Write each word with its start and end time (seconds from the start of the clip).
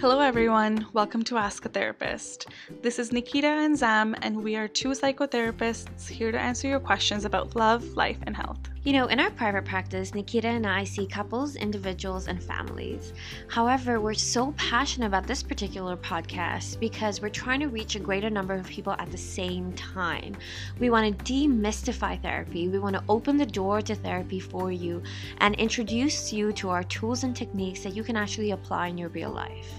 Hello, 0.00 0.20
everyone. 0.20 0.86
Welcome 0.94 1.22
to 1.24 1.36
Ask 1.36 1.66
a 1.66 1.68
Therapist. 1.68 2.46
This 2.80 2.98
is 2.98 3.12
Nikita 3.12 3.46
and 3.46 3.76
Zam, 3.76 4.16
and 4.22 4.42
we 4.42 4.56
are 4.56 4.66
two 4.66 4.92
psychotherapists 4.92 6.08
here 6.08 6.32
to 6.32 6.40
answer 6.40 6.68
your 6.68 6.80
questions 6.80 7.26
about 7.26 7.54
love, 7.54 7.84
life, 7.98 8.16
and 8.22 8.34
health. 8.34 8.59
You 8.82 8.94
know, 8.94 9.08
in 9.08 9.20
our 9.20 9.30
private 9.32 9.66
practice, 9.66 10.14
Nikita 10.14 10.48
and 10.48 10.66
I 10.66 10.84
see 10.84 11.06
couples, 11.06 11.54
individuals, 11.54 12.28
and 12.28 12.42
families. 12.42 13.12
However, 13.46 14.00
we're 14.00 14.14
so 14.14 14.52
passionate 14.52 15.06
about 15.06 15.26
this 15.26 15.42
particular 15.42 15.98
podcast 15.98 16.80
because 16.80 17.20
we're 17.20 17.28
trying 17.28 17.60
to 17.60 17.68
reach 17.68 17.94
a 17.94 18.00
greater 18.00 18.30
number 18.30 18.54
of 18.54 18.66
people 18.66 18.94
at 18.94 19.10
the 19.10 19.18
same 19.18 19.74
time. 19.74 20.34
We 20.78 20.88
want 20.88 21.18
to 21.18 21.24
demystify 21.30 22.22
therapy, 22.22 22.68
we 22.68 22.78
want 22.78 22.96
to 22.96 23.04
open 23.10 23.36
the 23.36 23.44
door 23.44 23.82
to 23.82 23.94
therapy 23.94 24.40
for 24.40 24.72
you, 24.72 25.02
and 25.42 25.54
introduce 25.56 26.32
you 26.32 26.50
to 26.52 26.70
our 26.70 26.84
tools 26.84 27.22
and 27.22 27.36
techniques 27.36 27.82
that 27.82 27.94
you 27.94 28.02
can 28.02 28.16
actually 28.16 28.52
apply 28.52 28.86
in 28.86 28.96
your 28.96 29.10
real 29.10 29.30
life. 29.30 29.74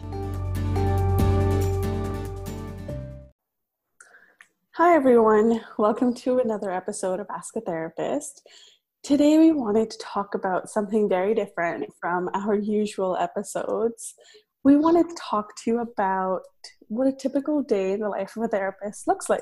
Hi, 4.76 4.96
everyone. 4.96 5.62
Welcome 5.80 6.14
to 6.16 6.40
another 6.40 6.72
episode 6.72 7.20
of 7.20 7.28
Ask 7.30 7.56
a 7.56 7.62
Therapist. 7.62 8.48
Today, 9.04 9.40
we 9.40 9.52
wanted 9.52 9.90
to 9.90 9.98
talk 9.98 10.36
about 10.36 10.70
something 10.70 11.10
very 11.10 11.34
different 11.34 11.92
from 12.00 12.30
our 12.36 12.54
usual 12.54 13.18
episodes. 13.18 14.14
We 14.64 14.78
wanted 14.78 15.10
to 15.10 15.16
talk 15.20 15.56
to 15.56 15.72
you 15.72 15.80
about 15.80 16.42
what 16.88 17.08
a 17.08 17.12
typical 17.12 17.64
day 17.64 17.94
in 17.94 18.02
the 18.02 18.10
life 18.10 18.38
of 18.38 18.44
a 18.44 18.48
therapist 18.48 19.08
looks 19.08 19.28
like. 19.28 19.42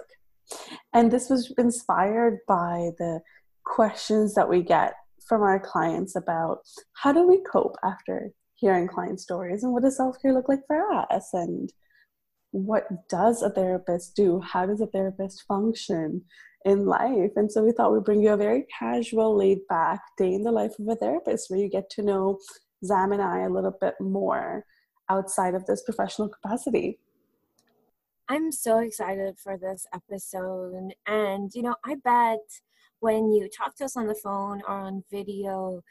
And 0.93 1.11
this 1.11 1.29
was 1.29 1.53
inspired 1.57 2.37
by 2.47 2.91
the 2.99 3.19
questions 3.65 4.33
that 4.35 4.47
we 4.47 4.63
get 4.63 4.93
from 5.27 5.41
our 5.41 5.59
clients 5.59 6.15
about 6.15 6.59
how 6.93 7.11
do 7.11 7.27
we 7.27 7.41
cope 7.51 7.75
after 7.83 8.31
hearing 8.55 8.87
client 8.87 9.19
stories 9.19 9.63
and 9.63 9.73
what 9.73 9.83
does 9.83 9.97
self-care 9.97 10.33
look 10.33 10.47
like 10.47 10.65
for 10.67 10.89
us 11.11 11.31
and 11.33 11.73
what 12.51 12.87
does 13.09 13.41
a 13.43 13.49
therapist 13.49 14.15
do 14.15 14.41
how 14.41 14.65
does 14.65 14.81
a 14.81 14.87
therapist 14.87 15.43
function 15.47 16.23
in 16.65 16.85
life. 16.85 17.31
And 17.35 17.51
so 17.51 17.63
we 17.63 17.71
thought 17.71 17.93
we'd 17.93 18.03
bring 18.03 18.21
you 18.21 18.33
a 18.33 18.37
very 18.37 18.65
casual, 18.77 19.35
laid 19.35 19.59
back 19.67 20.01
day 20.17 20.33
in 20.33 20.43
the 20.43 20.51
life 20.51 20.77
of 20.79 20.87
a 20.87 20.95
therapist 20.95 21.49
where 21.49 21.59
you 21.59 21.69
get 21.69 21.89
to 21.91 22.01
know 22.01 22.39
Zam 22.83 23.11
and 23.11 23.21
I 23.21 23.41
a 23.41 23.49
little 23.49 23.75
bit 23.79 23.95
more 23.99 24.65
outside 25.09 25.55
of 25.55 25.65
this 25.65 25.81
professional 25.83 26.29
capacity. 26.29 26.99
I'm 28.27 28.51
so 28.51 28.79
excited 28.79 29.37
for 29.39 29.57
this 29.57 29.87
episode. 29.93 30.93
And, 31.07 31.51
you 31.55 31.63
know, 31.63 31.75
I 31.83 31.95
bet 31.95 32.39
when 32.99 33.31
you 33.31 33.49
talk 33.49 33.75
to 33.77 33.85
us 33.85 33.97
on 33.97 34.07
the 34.07 34.15
phone 34.15 34.61
or 34.67 34.75
on 34.75 35.03
video, 35.09 35.81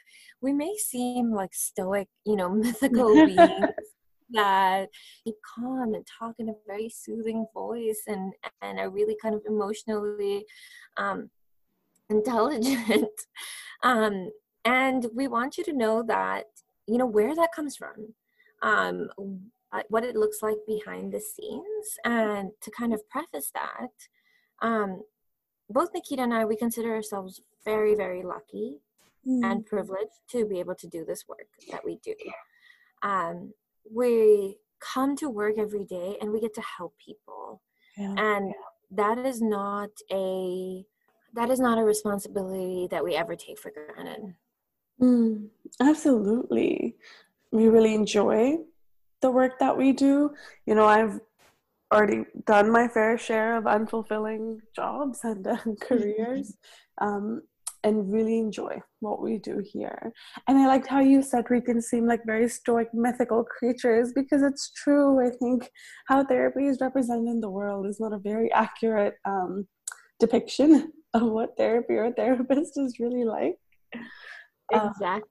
we 0.41 0.53
may 0.53 0.75
seem 0.77 1.33
like 1.33 1.53
stoic, 1.53 2.07
you 2.25 2.35
know, 2.35 2.49
mythical 2.53 3.13
beings 3.25 3.88
that 4.31 4.89
be 5.25 5.33
calm 5.55 5.93
and 5.93 6.05
talk 6.07 6.35
in 6.39 6.49
a 6.49 6.53
very 6.67 6.89
soothing 6.89 7.45
voice 7.53 8.01
and 8.07 8.33
and 8.61 8.79
are 8.79 8.89
really 8.89 9.15
kind 9.21 9.35
of 9.35 9.41
emotionally 9.47 10.45
um, 10.97 11.29
intelligent 12.09 13.09
um, 13.83 14.29
and 14.65 15.07
we 15.15 15.27
want 15.27 15.57
you 15.57 15.63
to 15.63 15.73
know 15.73 16.03
that 16.03 16.45
you 16.87 16.97
know 16.97 17.05
where 17.05 17.35
that 17.35 17.51
comes 17.55 17.75
from 17.75 18.13
um, 18.61 19.09
what 19.89 20.03
it 20.03 20.15
looks 20.15 20.41
like 20.41 20.57
behind 20.67 21.13
the 21.13 21.19
scenes 21.19 21.97
and 22.03 22.51
to 22.61 22.71
kind 22.71 22.93
of 22.93 23.07
preface 23.09 23.51
that 23.53 23.91
um, 24.61 25.01
both 25.69 25.89
nikita 25.93 26.23
and 26.23 26.33
i 26.33 26.43
we 26.45 26.55
consider 26.55 26.93
ourselves 26.93 27.41
very 27.63 27.95
very 27.95 28.23
lucky 28.23 28.77
mm. 29.27 29.43
and 29.43 29.65
privileged 29.65 30.19
to 30.29 30.45
be 30.45 30.59
able 30.59 30.75
to 30.75 30.87
do 30.87 31.05
this 31.05 31.27
work 31.27 31.47
that 31.71 31.85
we 31.85 31.97
do 32.03 32.15
um, 33.01 33.53
we 33.91 34.57
come 34.79 35.15
to 35.17 35.29
work 35.29 35.55
every 35.57 35.83
day 35.83 36.17
and 36.21 36.31
we 36.31 36.39
get 36.39 36.53
to 36.55 36.61
help 36.61 36.95
people. 36.97 37.61
Yeah. 37.97 38.15
and 38.17 38.53
that 38.91 39.17
is 39.19 39.41
not 39.41 39.89
a 40.11 40.85
that 41.33 41.49
is 41.49 41.59
not 41.59 41.77
a 41.77 41.83
responsibility 41.83 42.87
that 42.89 43.03
we 43.03 43.15
ever 43.15 43.35
take 43.35 43.59
for 43.59 43.71
granted. 43.71 44.33
Mm, 45.01 45.49
absolutely. 45.79 46.95
We 47.51 47.67
really 47.67 47.93
enjoy 47.93 48.57
the 49.21 49.29
work 49.29 49.59
that 49.59 49.77
we 49.77 49.91
do. 49.91 50.31
You 50.65 50.75
know 50.75 50.85
i've 50.85 51.19
already 51.91 52.23
done 52.45 52.71
my 52.71 52.87
fair 52.87 53.17
share 53.17 53.57
of 53.57 53.63
unfulfilling 53.63 54.59
jobs 54.75 55.21
and 55.23 55.45
uh, 55.47 55.57
careers. 55.81 56.55
Um, 57.01 57.43
and 57.83 58.11
really 58.11 58.37
enjoy 58.39 58.81
what 58.99 59.21
we 59.21 59.37
do 59.37 59.63
here. 59.63 60.11
And 60.47 60.57
I 60.57 60.67
liked 60.67 60.87
how 60.87 60.99
you 60.99 61.21
said 61.21 61.45
we 61.49 61.61
can 61.61 61.81
seem 61.81 62.05
like 62.05 62.25
very 62.25 62.49
stoic, 62.49 62.89
mythical 62.93 63.43
creatures 63.43 64.11
because 64.13 64.41
it's 64.41 64.71
true. 64.71 65.25
I 65.25 65.29
think 65.29 65.69
how 66.07 66.23
therapy 66.25 66.67
is 66.67 66.79
represented 66.81 67.27
in 67.27 67.41
the 67.41 67.49
world 67.49 67.85
is 67.85 67.99
not 67.99 68.13
a 68.13 68.19
very 68.19 68.51
accurate 68.51 69.15
um, 69.25 69.67
depiction 70.19 70.91
of 71.13 71.23
what 71.23 71.55
therapy 71.57 71.93
or 71.95 72.11
therapist 72.11 72.77
is 72.77 72.99
really 72.99 73.23
like. 73.23 73.55
Uh, 74.73 74.89
exactly. 74.89 75.25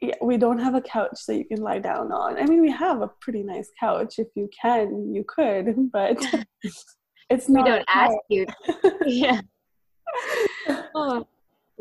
Yeah, 0.00 0.14
we 0.22 0.36
don't 0.36 0.58
have 0.58 0.74
a 0.74 0.80
couch 0.80 1.18
that 1.26 1.36
you 1.36 1.44
can 1.44 1.58
lie 1.58 1.80
down 1.80 2.12
on. 2.12 2.38
I 2.38 2.44
mean, 2.44 2.60
we 2.60 2.70
have 2.70 3.02
a 3.02 3.10
pretty 3.20 3.42
nice 3.42 3.70
couch. 3.80 4.14
If 4.18 4.28
you 4.36 4.48
can, 4.60 5.12
you 5.12 5.24
could, 5.26 5.90
but 5.92 6.24
it's 7.30 7.48
not. 7.48 7.64
We 7.64 7.70
don't 7.70 7.84
ask 7.88 8.16
you. 8.28 8.46
yeah. 9.06 9.40
Oh, 10.94 11.26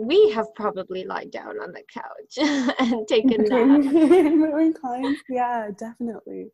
we 0.02 0.32
have 0.32 0.48
probably 0.56 1.06
lied 1.06 1.32
down 1.32 1.60
on 1.60 1.72
the 1.72 1.84
couch 1.94 2.76
and 2.80 3.08
taken 3.08 3.44
nap. 3.50 4.76
clients, 4.82 5.22
yeah, 5.30 5.70
definitely. 5.78 6.48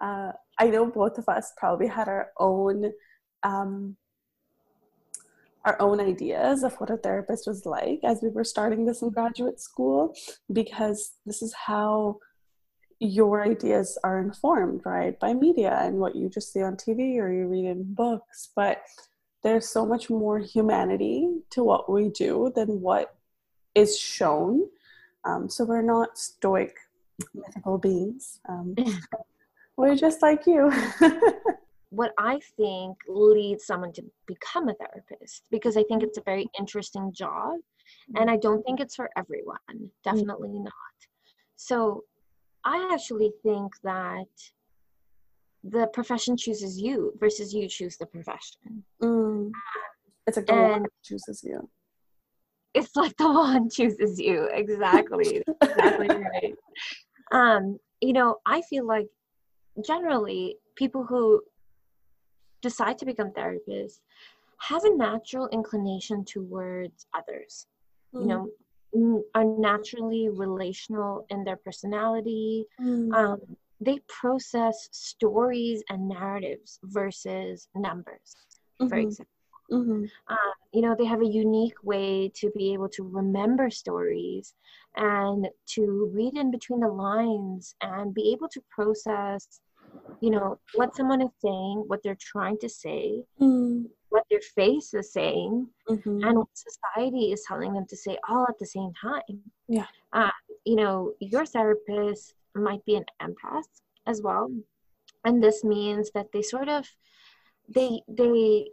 Uh, 0.00 0.32
I 0.58 0.66
know 0.68 0.86
both 0.86 1.18
of 1.18 1.28
us 1.28 1.52
probably 1.56 1.86
had 1.86 2.08
our 2.08 2.30
own 2.38 2.92
um, 3.42 3.96
our 5.64 5.80
own 5.80 6.00
ideas 6.00 6.64
of 6.64 6.74
what 6.74 6.90
a 6.90 6.96
therapist 6.96 7.46
was 7.46 7.64
like 7.64 8.00
as 8.04 8.20
we 8.20 8.28
were 8.28 8.44
starting 8.44 8.84
this 8.84 9.00
in 9.00 9.10
graduate 9.10 9.60
school 9.60 10.12
because 10.52 11.12
this 11.24 11.40
is 11.40 11.54
how 11.54 12.18
your 12.98 13.44
ideas 13.44 13.98
are 14.04 14.18
informed 14.20 14.80
right 14.84 15.18
by 15.20 15.32
media 15.32 15.78
and 15.82 15.98
what 15.98 16.16
you 16.16 16.28
just 16.28 16.52
see 16.52 16.62
on 16.62 16.76
tv 16.76 17.16
or 17.16 17.32
you 17.32 17.46
read 17.46 17.64
in 17.64 17.94
books 17.94 18.50
but 18.56 18.82
there's 19.42 19.68
so 19.68 19.84
much 19.84 20.08
more 20.08 20.38
humanity 20.38 21.28
to 21.50 21.64
what 21.64 21.90
we 21.90 22.08
do 22.08 22.52
than 22.54 22.80
what 22.80 23.14
is 23.74 23.98
shown. 23.98 24.68
Um, 25.24 25.48
so 25.48 25.64
we're 25.64 25.82
not 25.82 26.18
stoic, 26.18 26.76
mythical 27.34 27.78
beings. 27.78 28.40
Um, 28.48 28.74
we're 29.76 29.96
just 29.96 30.22
like 30.22 30.46
you. 30.46 30.72
what 31.90 32.12
I 32.18 32.40
think 32.56 32.96
leads 33.08 33.66
someone 33.66 33.92
to 33.94 34.02
become 34.26 34.68
a 34.68 34.74
therapist, 34.74 35.44
because 35.50 35.76
I 35.76 35.82
think 35.84 36.02
it's 36.02 36.18
a 36.18 36.22
very 36.22 36.48
interesting 36.58 37.12
job, 37.12 37.58
and 38.16 38.30
I 38.30 38.36
don't 38.36 38.62
think 38.64 38.80
it's 38.80 38.96
for 38.96 39.10
everyone. 39.16 39.58
Definitely 40.02 40.48
mm-hmm. 40.48 40.64
not. 40.64 40.72
So 41.56 42.04
I 42.64 42.90
actually 42.92 43.32
think 43.42 43.72
that 43.82 44.26
the 45.64 45.86
profession 45.92 46.36
chooses 46.36 46.80
you 46.80 47.12
versus 47.18 47.54
you 47.54 47.68
choose 47.68 47.96
the 47.96 48.06
profession. 48.06 48.84
Mm. 49.02 49.50
It's 50.26 50.36
like 50.36 50.46
the 50.46 50.54
and 50.54 50.70
one 50.70 50.86
chooses 51.02 51.42
you. 51.44 51.68
It's 52.74 52.96
like 52.96 53.16
the 53.16 53.30
one 53.30 53.68
chooses 53.70 54.18
you. 54.18 54.48
Exactly. 54.52 55.42
exactly 55.62 56.08
right. 56.32 56.54
Um, 57.32 57.78
you 58.00 58.12
know, 58.12 58.36
I 58.46 58.62
feel 58.62 58.86
like 58.86 59.08
generally 59.84 60.56
people 60.74 61.04
who 61.04 61.42
decide 62.60 62.98
to 62.98 63.06
become 63.06 63.30
therapists 63.30 64.00
have 64.58 64.84
a 64.84 64.96
natural 64.96 65.48
inclination 65.48 66.24
towards 66.24 67.06
others. 67.14 67.66
Mm. 68.14 68.20
You 68.20 68.26
know, 68.26 68.50
are 69.34 69.44
naturally 69.44 70.28
relational 70.28 71.26
in 71.30 71.44
their 71.44 71.56
personality. 71.56 72.66
Mm. 72.80 73.14
Um, 73.14 73.38
they 73.84 73.98
process 74.08 74.88
stories 74.92 75.82
and 75.88 76.08
narratives 76.08 76.78
versus 76.84 77.68
numbers 77.74 78.36
mm-hmm. 78.80 78.88
for 78.88 78.96
example 78.96 79.32
mm-hmm. 79.70 80.04
um, 80.28 80.52
you 80.72 80.82
know 80.82 80.94
they 80.98 81.04
have 81.04 81.20
a 81.22 81.26
unique 81.26 81.82
way 81.82 82.30
to 82.34 82.50
be 82.56 82.72
able 82.72 82.88
to 82.88 83.02
remember 83.02 83.70
stories 83.70 84.54
and 84.96 85.48
to 85.66 86.10
read 86.14 86.36
in 86.36 86.50
between 86.50 86.80
the 86.80 86.88
lines 86.88 87.74
and 87.82 88.14
be 88.14 88.32
able 88.32 88.48
to 88.48 88.62
process 88.70 89.60
you 90.20 90.30
know 90.30 90.58
what 90.74 90.94
someone 90.94 91.20
is 91.20 91.30
saying 91.40 91.84
what 91.86 92.00
they're 92.02 92.16
trying 92.20 92.58
to 92.58 92.68
say 92.68 93.22
mm. 93.40 93.84
what 94.08 94.24
their 94.30 94.40
face 94.40 94.94
is 94.94 95.12
saying 95.12 95.66
mm-hmm. 95.88 96.22
and 96.24 96.38
what 96.38 96.48
society 96.54 97.32
is 97.32 97.42
telling 97.46 97.72
them 97.72 97.86
to 97.88 97.96
say 97.96 98.16
all 98.28 98.46
at 98.48 98.58
the 98.58 98.66
same 98.66 98.92
time 99.00 99.40
yeah 99.68 99.86
uh, 100.12 100.30
you 100.64 100.76
know 100.76 101.12
your 101.20 101.44
therapist 101.44 102.34
might 102.54 102.84
be 102.84 102.96
an 102.96 103.04
empath 103.20 103.68
as 104.06 104.22
well. 104.22 104.50
And 105.24 105.42
this 105.42 105.64
means 105.64 106.10
that 106.14 106.26
they 106.32 106.42
sort 106.42 106.68
of 106.68 106.86
they 107.68 108.02
they 108.08 108.66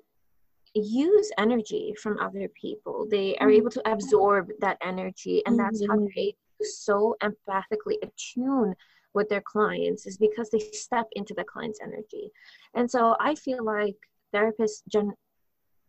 use 0.74 1.32
energy 1.38 1.94
from 2.02 2.20
other 2.20 2.48
people. 2.60 3.08
They 3.10 3.36
are 3.38 3.50
able 3.50 3.72
to 3.72 3.92
absorb 3.92 4.50
that 4.62 4.78
energy 4.84 5.44
and 5.46 5.58
that's 5.58 5.82
how 5.88 5.96
mm-hmm. 5.96 6.06
they're 6.16 6.34
so 6.62 7.16
empathically 7.24 7.96
attune 8.04 8.76
with 9.14 9.30
their 9.30 9.42
clients 9.42 10.06
is 10.06 10.18
because 10.18 10.50
they 10.50 10.60
step 10.60 11.08
into 11.14 11.34
the 11.34 11.44
client's 11.44 11.80
energy. 11.82 12.32
And 12.76 12.90
so 12.90 13.16
I 13.20 13.36
feel 13.36 13.64
like 13.64 13.96
therapists 14.34 14.84
gen- 14.88 15.16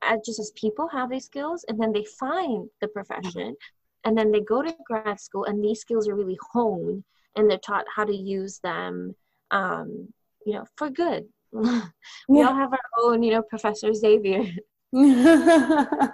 uh, 0.02 0.16
just 0.24 0.40
as 0.40 0.52
people 0.52 0.88
have 0.88 1.10
these 1.10 1.26
skills 1.26 1.64
and 1.68 1.78
then 1.78 1.92
they 1.92 2.04
find 2.18 2.68
the 2.80 2.88
profession 2.88 3.54
and 4.04 4.16
then 4.16 4.30
they 4.32 4.40
go 4.40 4.62
to 4.62 4.74
grad 4.86 5.20
school 5.20 5.44
and 5.44 5.62
these 5.62 5.80
skills 5.80 6.08
are 6.08 6.14
really 6.14 6.38
honed 6.52 7.04
and 7.36 7.50
they're 7.50 7.58
taught 7.58 7.84
how 7.94 8.04
to 8.04 8.14
use 8.14 8.58
them 8.62 9.14
um, 9.50 10.08
you 10.44 10.54
know 10.54 10.64
for 10.76 10.90
good. 10.90 11.26
We 12.28 12.38
yeah. 12.38 12.46
all 12.46 12.54
have 12.54 12.72
our 12.72 12.78
own 12.98 13.22
you 13.22 13.32
know 13.32 13.42
professor 13.42 13.92
xavier. 13.92 14.44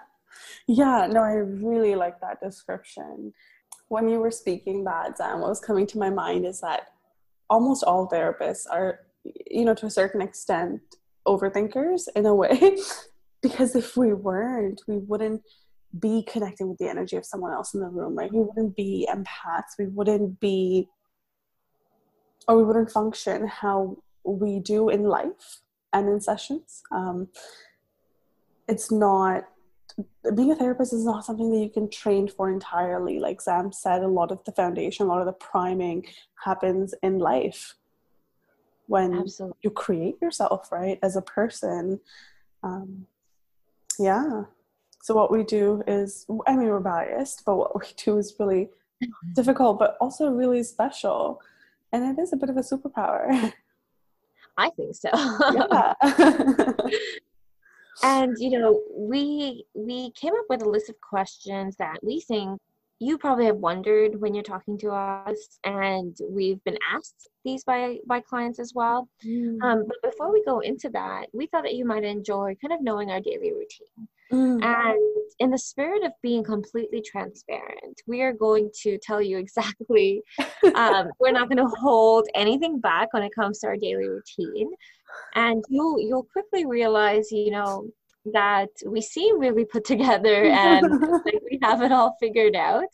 Yeah 0.68 1.06
no 1.08 1.22
i 1.22 1.32
really 1.32 1.94
like 1.94 2.20
that 2.20 2.40
description. 2.40 3.32
When 3.88 4.08
you 4.08 4.18
were 4.18 4.32
speaking 4.32 4.82
that 4.84 5.16
Zam, 5.16 5.40
what 5.40 5.48
was 5.48 5.60
coming 5.60 5.86
to 5.88 5.98
my 5.98 6.10
mind 6.10 6.44
is 6.44 6.60
that 6.60 6.88
almost 7.48 7.84
all 7.84 8.08
therapists 8.08 8.64
are 8.70 9.00
you 9.24 9.64
know 9.64 9.74
to 9.74 9.86
a 9.86 9.90
certain 9.90 10.20
extent 10.20 10.80
overthinkers 11.26 12.08
in 12.16 12.26
a 12.26 12.34
way. 12.34 12.78
Because 13.42 13.76
if 13.76 13.96
we 13.96 14.12
weren't 14.12 14.82
we 14.88 14.96
wouldn't 14.96 15.42
be 16.00 16.24
connecting 16.28 16.68
with 16.68 16.78
the 16.78 16.88
energy 16.88 17.16
of 17.16 17.24
someone 17.24 17.52
else 17.52 17.74
in 17.74 17.80
the 17.80 17.88
room 17.88 18.16
right? 18.16 18.32
We 18.32 18.40
wouldn't 18.40 18.74
be 18.74 19.08
empaths. 19.08 19.78
We 19.78 19.86
wouldn't 19.86 20.40
be 20.40 20.88
or 22.48 22.56
we 22.56 22.64
wouldn't 22.64 22.90
function 22.90 23.46
how 23.46 23.96
we 24.24 24.60
do 24.60 24.88
in 24.88 25.04
life 25.04 25.60
and 25.92 26.08
in 26.08 26.20
sessions. 26.20 26.82
Um, 26.90 27.28
it's 28.68 28.90
not 28.90 29.44
being 30.34 30.52
a 30.52 30.56
therapist 30.56 30.92
is 30.92 31.04
not 31.04 31.24
something 31.24 31.50
that 31.50 31.58
you 31.58 31.70
can 31.70 31.88
train 31.88 32.28
for 32.28 32.50
entirely. 32.50 33.18
Like 33.18 33.40
Zam 33.40 33.72
said 33.72 34.02
a 34.02 34.08
lot 34.08 34.30
of 34.30 34.44
the 34.44 34.52
foundation 34.52 35.06
a 35.06 35.08
lot 35.08 35.20
of 35.20 35.26
the 35.26 35.32
priming 35.32 36.04
happens 36.44 36.94
in 37.02 37.18
life 37.18 37.74
when 38.86 39.14
Absolutely. 39.14 39.56
you 39.62 39.70
create 39.70 40.16
yourself 40.20 40.70
right 40.70 40.98
as 41.02 41.16
a 41.16 41.22
person. 41.22 42.00
Um, 42.62 43.06
yeah. 43.98 44.44
So 45.02 45.14
what 45.14 45.30
we 45.30 45.44
do 45.44 45.84
is 45.86 46.26
i 46.48 46.56
mean 46.56 46.66
we're 46.66 46.80
biased 46.80 47.44
but 47.46 47.56
what 47.56 47.78
we 47.78 47.86
do 47.96 48.18
is 48.18 48.34
really 48.40 48.68
difficult 49.36 49.78
but 49.78 49.96
also 50.00 50.28
really 50.28 50.64
special 50.64 51.40
and 51.92 52.18
it 52.18 52.20
is 52.20 52.32
a 52.32 52.36
bit 52.36 52.50
of 52.50 52.56
a 52.56 52.60
superpower. 52.60 53.52
I 54.58 54.70
think 54.70 54.94
so. 54.94 55.10
Yeah. 55.12 55.92
And 58.02 58.36
you 58.38 58.50
know 58.50 58.82
we 58.94 59.64
we 59.74 60.10
came 60.12 60.34
up 60.34 60.44
with 60.50 60.62
a 60.62 60.68
list 60.68 60.90
of 60.90 61.00
questions 61.00 61.76
that 61.76 61.98
we 62.02 62.20
think 62.20 62.60
you 62.98 63.16
probably 63.16 63.46
have 63.46 63.56
wondered 63.56 64.20
when 64.20 64.34
you're 64.34 64.42
talking 64.42 64.78
to 64.78 64.90
us 64.90 65.58
and 65.64 66.16
we've 66.30 66.62
been 66.64 66.78
asked 66.94 67.28
these 67.44 67.64
by 67.64 67.98
by 68.06 68.20
clients 68.20 68.58
as 68.58 68.72
well. 68.74 69.08
Mm. 69.24 69.62
um, 69.62 69.84
but 69.86 70.10
before 70.10 70.30
we 70.30 70.44
go 70.44 70.60
into 70.60 70.90
that 70.90 71.28
we 71.32 71.46
thought 71.46 71.62
that 71.64 71.74
you 71.74 71.86
might 71.86 72.04
enjoy 72.04 72.54
kind 72.60 72.74
of 72.74 72.82
knowing 72.82 73.10
our 73.10 73.20
daily 73.20 73.52
routine 73.52 74.08
mm. 74.32 74.62
and 74.62 75.26
in 75.38 75.50
the 75.50 75.58
spirit 75.58 76.04
of 76.04 76.12
being 76.22 76.42
completely 76.42 77.02
transparent 77.02 78.00
we 78.06 78.22
are 78.22 78.32
going 78.32 78.70
to 78.74 78.98
tell 78.98 79.20
you 79.20 79.38
exactly 79.38 80.22
um, 80.74 81.08
we're 81.20 81.32
not 81.32 81.48
going 81.48 81.58
to 81.58 81.76
hold 81.78 82.26
anything 82.34 82.80
back 82.80 83.12
when 83.12 83.22
it 83.22 83.34
comes 83.34 83.58
to 83.58 83.66
our 83.66 83.76
daily 83.76 84.08
routine 84.08 84.70
and 85.34 85.64
you'll 85.68 86.00
you'll 86.00 86.26
quickly 86.32 86.66
realize 86.66 87.30
you 87.30 87.50
know 87.50 87.86
that 88.32 88.68
we 88.86 89.00
seem 89.00 89.38
really 89.38 89.64
put 89.64 89.84
together 89.84 90.44
and 90.50 91.00
like 91.00 91.40
we 91.50 91.58
have 91.62 91.82
it 91.82 91.92
all 91.92 92.16
figured 92.20 92.56
out. 92.56 92.88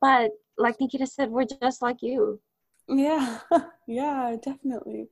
But 0.00 0.30
like 0.58 0.76
Nikita 0.80 1.06
said, 1.06 1.30
we're 1.30 1.46
just 1.46 1.82
like 1.82 1.98
you. 2.02 2.40
Yeah, 2.88 3.38
yeah, 3.86 4.36
definitely. 4.42 5.08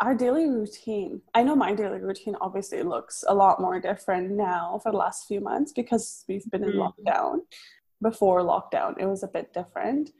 Our 0.00 0.14
daily 0.14 0.46
routine, 0.46 1.20
I 1.34 1.42
know 1.42 1.54
my 1.54 1.74
daily 1.74 2.00
routine 2.00 2.34
obviously 2.40 2.82
looks 2.82 3.22
a 3.28 3.34
lot 3.34 3.60
more 3.60 3.78
different 3.78 4.30
now 4.30 4.80
for 4.82 4.92
the 4.92 4.98
last 4.98 5.28
few 5.28 5.40
months 5.40 5.72
because 5.72 6.24
we've 6.26 6.50
been 6.50 6.64
in 6.64 6.70
mm-hmm. 6.70 6.80
lockdown. 6.80 7.40
Before 8.00 8.40
lockdown, 8.40 8.98
it 8.98 9.04
was 9.04 9.22
a 9.22 9.28
bit 9.28 9.52
different. 9.52 10.10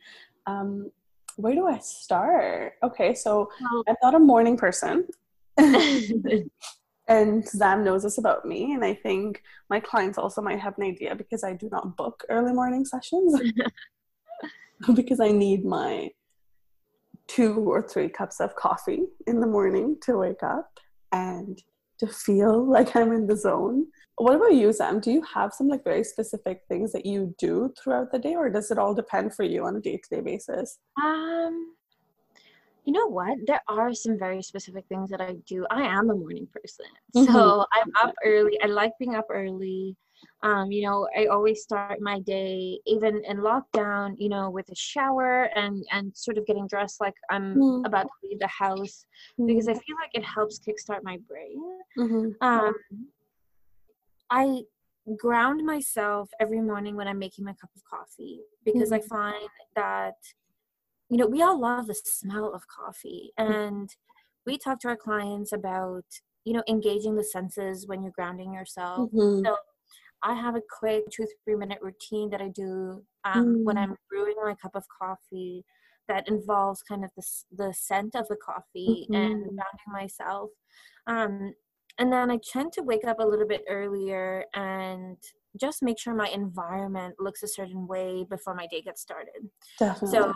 Um, 0.47 0.91
where 1.37 1.55
do 1.55 1.67
I 1.67 1.79
start? 1.79 2.75
Okay, 2.83 3.15
so 3.15 3.51
I'm 3.89 3.97
not 4.03 4.15
a 4.15 4.19
morning 4.19 4.59
person. 4.59 5.07
and 5.57 7.49
Zam 7.49 7.83
knows 7.83 8.03
this 8.03 8.19
about 8.19 8.45
me, 8.45 8.75
and 8.75 8.85
I 8.85 8.93
think 8.95 9.43
my 9.71 9.81
clients 9.81 10.19
also 10.19 10.43
might 10.43 10.61
have 10.61 10.77
an 10.77 10.85
idea 10.85 11.15
because 11.15 11.43
I 11.43 11.55
do 11.55 11.71
not 11.73 11.97
book 11.97 12.25
early 12.29 12.53
morning 12.53 12.85
sessions 12.85 13.41
because 14.95 15.21
I 15.21 15.33
need 15.33 15.65
my 15.65 16.11
two 17.35 17.55
or 17.71 17.83
three 17.83 18.09
cups 18.09 18.41
of 18.41 18.55
coffee 18.57 19.03
in 19.27 19.41
the 19.41 19.47
morning 19.47 19.97
to 20.03 20.19
wake 20.19 20.43
up 20.43 20.71
and 21.13 21.63
to 21.99 22.07
feel 22.07 22.65
like 22.77 22.97
I'm 22.97 23.13
in 23.13 23.27
the 23.27 23.37
zone. 23.37 23.87
What 24.17 24.35
about 24.35 24.55
you, 24.55 24.73
Zam? 24.73 25.01
Do 25.01 25.11
you 25.11 25.23
have 25.35 25.53
some 25.53 25.69
like 25.69 25.85
very 25.85 26.05
specific 26.05 26.63
things 26.69 26.93
that 26.93 27.07
you 27.07 27.35
do 27.39 27.73
throughout 27.79 28.13
the 28.13 28.19
day, 28.19 28.35
or 28.35 28.51
does 28.51 28.71
it 28.71 28.79
all 28.79 28.95
depend 28.95 29.35
for 29.35 29.45
you 29.45 29.65
on 29.65 29.77
a 29.77 29.81
day 29.81 29.97
to 29.97 30.17
day 30.17 30.21
basis? 30.21 30.79
Um, 31.03 31.75
you 32.85 32.93
know 32.93 33.07
what? 33.07 33.39
There 33.47 33.63
are 33.69 33.95
some 33.95 34.19
very 34.19 34.43
specific 34.43 34.85
things 34.89 35.11
that 35.11 35.21
I 35.21 35.37
do. 35.47 35.67
I 35.71 35.83
am 35.83 36.11
a 36.11 36.15
morning 36.15 36.49
person. 36.53 36.87
Mm-hmm. 37.17 37.33
So 37.33 37.65
I'm 37.73 37.93
up 38.03 38.15
early. 38.25 38.59
I 38.63 38.67
like 38.67 38.93
being 38.99 39.15
up 39.15 39.27
early. 39.31 39.97
Um, 40.43 40.71
you 40.71 40.83
know, 40.83 41.09
I 41.17 41.27
always 41.27 41.63
start 41.63 42.01
my 42.01 42.21
day, 42.21 42.81
even 42.87 43.23
in 43.27 43.39
lockdown, 43.39 44.15
you 44.19 44.29
know, 44.29 44.51
with 44.51 44.69
a 44.71 44.75
shower 44.75 45.51
and 45.55 45.85
and 45.91 46.17
sort 46.17 46.39
of 46.39 46.47
getting 46.47 46.67
dressed 46.67 47.01
like 47.01 47.15
I'm 47.31 47.55
mm-hmm. 47.55 47.85
about 47.85 48.05
to 48.05 48.29
leave 48.29 48.39
the 48.39 48.47
house 48.47 49.05
mm-hmm. 49.39 49.47
because 49.47 49.69
I 49.69 49.75
feel 49.75 49.97
like 50.01 50.11
it 50.15 50.25
helps 50.25 50.59
kickstart 50.59 51.03
my 51.03 51.19
brain. 51.29 51.63
Mm-hmm. 51.99 52.47
Um, 52.47 52.75
I 54.31 54.63
ground 55.19 55.65
myself 55.65 56.31
every 56.41 56.61
morning 56.61 56.95
when 56.95 57.09
I'm 57.09 57.19
making 57.19 57.45
my 57.45 57.55
cup 57.55 57.71
of 57.75 57.83
coffee 57.85 58.41
because 58.65 58.93
I 58.93 58.99
mm-hmm. 58.99 59.09
find 59.09 59.49
that 59.75 60.15
you 61.11 61.17
know, 61.17 61.27
we 61.27 61.43
all 61.43 61.61
love 61.61 61.89
the 61.89 61.95
smell 61.95 62.55
of 62.55 62.67
coffee. 62.69 63.33
Mm. 63.39 63.69
And 63.69 63.91
we 64.47 64.57
talk 64.57 64.79
to 64.81 64.89
our 64.89 64.97
clients 64.97 65.53
about, 65.53 66.05
you 66.45 66.55
know, 66.55 66.63
engaging 66.69 67.17
the 67.17 67.25
senses 67.25 67.87
when 67.87 68.03
you're 68.03 68.13
grounding 68.13 68.55
yourself. 68.55 69.11
Mm-hmm. 69.11 69.45
So 69.45 69.57
I 70.23 70.35
have 70.35 70.57
a 70.57 70.63
quick 70.79 71.05
two, 71.11 71.27
three 71.45 71.57
minute 71.57 71.79
routine 71.81 72.31
that 72.31 72.41
I 72.41 72.49
do 72.49 73.03
um, 73.25 73.47
mm. 73.47 73.65
when 73.65 73.79
I'm 73.79 73.97
brewing 74.09 74.35
my 74.43 74.55
cup 74.55 74.73
of 74.75 74.85
coffee 75.01 75.65
that 76.09 76.29
involves 76.29 76.83
kind 76.83 77.05
of 77.05 77.11
the, 77.17 77.23
the 77.57 77.73
scent 77.73 78.15
of 78.15 78.27
the 78.29 78.37
coffee 78.37 79.07
mm-hmm. 79.11 79.15
and 79.15 79.43
grounding 79.43 79.93
myself. 79.93 80.51
Um, 81.07 81.55
and 81.99 82.13
then 82.13 82.31
I 82.31 82.39
tend 82.53 82.73
to 82.75 82.83
wake 82.83 83.07
up 83.07 83.21
a 83.21 83.27
little 83.27 83.47
bit 83.47 83.63
earlier 83.69 84.45
and 84.55 85.17
just 85.61 85.83
make 85.83 85.99
sure 85.99 86.15
my 86.15 86.29
environment 86.29 87.15
looks 87.19 87.43
a 87.43 87.49
certain 87.49 87.87
way 87.87 88.25
before 88.29 88.55
my 88.55 88.67
day 88.67 88.81
gets 88.81 89.03
started. 89.03 89.49
Definitely. 89.79 90.19
So 90.19 90.35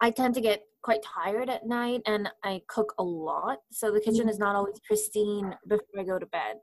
I 0.00 0.10
tend 0.10 0.34
to 0.34 0.40
get 0.40 0.62
quite 0.82 1.00
tired 1.02 1.48
at 1.48 1.66
night 1.66 2.02
and 2.06 2.28
I 2.42 2.60
cook 2.68 2.92
a 2.98 3.02
lot. 3.02 3.58
So 3.70 3.92
the 3.92 4.00
kitchen 4.00 4.28
is 4.28 4.38
not 4.38 4.56
always 4.56 4.80
pristine 4.86 5.54
before 5.68 6.00
I 6.00 6.02
go 6.02 6.18
to 6.18 6.26
bed. 6.26 6.56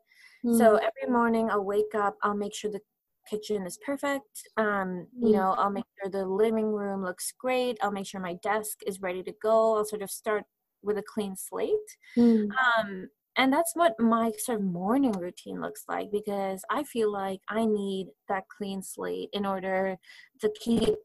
Mm. 0.46 0.58
So 0.58 0.75
every 0.75 1.12
morning 1.12 1.50
I'll 1.50 1.63
wake 1.63 1.96
up, 1.96 2.17
I'll 2.24 2.36
make 2.36 2.53
sure 2.53 2.72
the 2.72 2.81
kitchen 3.29 3.65
is 3.65 3.77
perfect. 3.86 4.48
Um, 4.58 5.08
you 5.19 5.29
mm. 5.29 5.34
know, 5.34 5.55
I'll 5.58 5.69
make 5.69 5.86
sure 6.01 6.10
the 6.10 6.25
living 6.25 6.72
room 6.72 7.03
looks 7.03 7.34
great. 7.38 7.77
I'll 7.81 7.91
make 7.91 8.08
sure 8.08 8.19
my 8.19 8.36
desk 8.41 8.79
is 8.88 9.01
ready 9.01 9.24
to 9.24 9.34
go. 9.41 9.77
I'll 9.77 9.86
sort 9.86 10.01
of 10.01 10.10
start 10.10 10.43
with 10.81 10.98
a 10.98 11.03
clean 11.03 11.36
slate. 11.36 11.75
Mm. 12.17 12.50
Um, 12.77 13.10
and 13.36 13.53
that's 13.53 13.74
what 13.75 14.00
my 14.00 14.31
sort 14.38 14.60
of 14.60 14.65
morning 14.65 15.13
routine 15.13 15.62
looks 15.62 15.84
like 15.88 16.12
because 16.12 16.62
I 16.69 16.84
feel 16.84 17.12
like 17.12 17.39
I 17.48 17.65
need 17.65 18.08
that 18.27 18.43
clean 18.50 18.81
slate 18.81 19.29
in 19.34 19.46
order 19.46 19.98
to 20.41 20.51
keep 20.60 20.96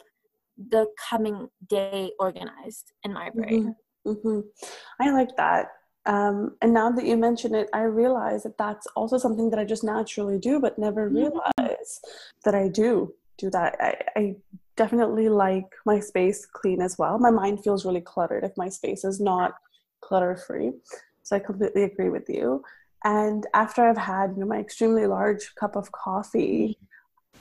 the 0.70 0.86
coming 1.08 1.48
day 1.68 2.12
organized 2.18 2.92
in 3.04 3.12
my 3.12 3.30
brain. 3.30 3.76
Mm-hmm. 4.06 4.28
Mm-hmm. 4.28 4.40
I 5.00 5.10
like 5.12 5.36
that. 5.36 5.68
Um, 6.06 6.56
and 6.60 6.74
now 6.74 6.90
that 6.90 7.06
you 7.06 7.16
mention 7.16 7.54
it, 7.54 7.68
I 7.72 7.82
realize 7.82 8.42
that 8.42 8.58
that's 8.58 8.86
also 8.94 9.16
something 9.16 9.50
that 9.50 9.58
I 9.58 9.64
just 9.64 9.84
naturally 9.84 10.38
do, 10.38 10.60
but 10.60 10.78
never 10.78 11.08
mm-hmm. 11.08 11.16
realize 11.16 12.00
that 12.44 12.54
I 12.54 12.68
do 12.68 13.14
do 13.38 13.50
that. 13.50 13.76
I, 13.80 13.96
I 14.16 14.36
definitely 14.76 15.28
like 15.28 15.74
my 15.86 16.00
space 16.00 16.46
clean 16.46 16.82
as 16.82 16.98
well. 16.98 17.18
My 17.18 17.30
mind 17.30 17.62
feels 17.64 17.84
really 17.84 18.00
cluttered 18.00 18.44
if 18.44 18.52
my 18.56 18.68
space 18.68 19.04
is 19.04 19.20
not 19.20 19.54
clutter 20.02 20.36
free. 20.36 20.72
So 21.22 21.36
I 21.36 21.38
completely 21.38 21.84
agree 21.84 22.10
with 22.10 22.28
you. 22.28 22.62
And 23.04 23.46
after 23.54 23.86
I've 23.86 23.98
had 23.98 24.32
you 24.34 24.40
know, 24.40 24.46
my 24.46 24.58
extremely 24.58 25.06
large 25.06 25.54
cup 25.54 25.76
of 25.76 25.92
coffee, 25.92 26.78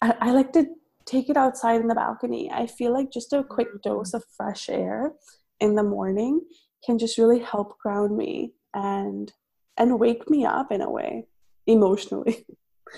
I, 0.01 0.15
I 0.19 0.31
like 0.31 0.53
to 0.53 0.67
take 1.05 1.29
it 1.29 1.37
outside 1.37 1.81
in 1.81 1.87
the 1.87 1.95
balcony. 1.95 2.49
I 2.51 2.67
feel 2.67 2.93
like 2.93 3.11
just 3.11 3.33
a 3.33 3.43
quick 3.43 3.67
mm-hmm. 3.69 3.89
dose 3.89 4.13
of 4.13 4.23
fresh 4.37 4.69
air 4.69 5.13
in 5.59 5.75
the 5.75 5.83
morning 5.83 6.41
can 6.85 6.97
just 6.97 7.17
really 7.17 7.39
help 7.39 7.77
ground 7.79 8.15
me 8.17 8.53
and 8.73 9.31
and 9.77 9.99
wake 9.99 10.29
me 10.29 10.45
up 10.45 10.71
in 10.71 10.81
a 10.81 10.89
way 10.89 11.25
emotionally. 11.65 12.45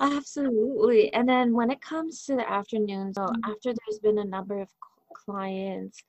Absolutely. 0.00 1.12
And 1.12 1.28
then 1.28 1.52
when 1.52 1.70
it 1.70 1.80
comes 1.80 2.24
to 2.24 2.36
the 2.36 2.50
afternoon, 2.50 3.14
so 3.14 3.22
mm-hmm. 3.22 3.50
after 3.50 3.72
there's 3.72 3.98
been 4.02 4.18
a 4.18 4.24
number 4.24 4.60
of 4.60 4.68
clients, 5.12 6.02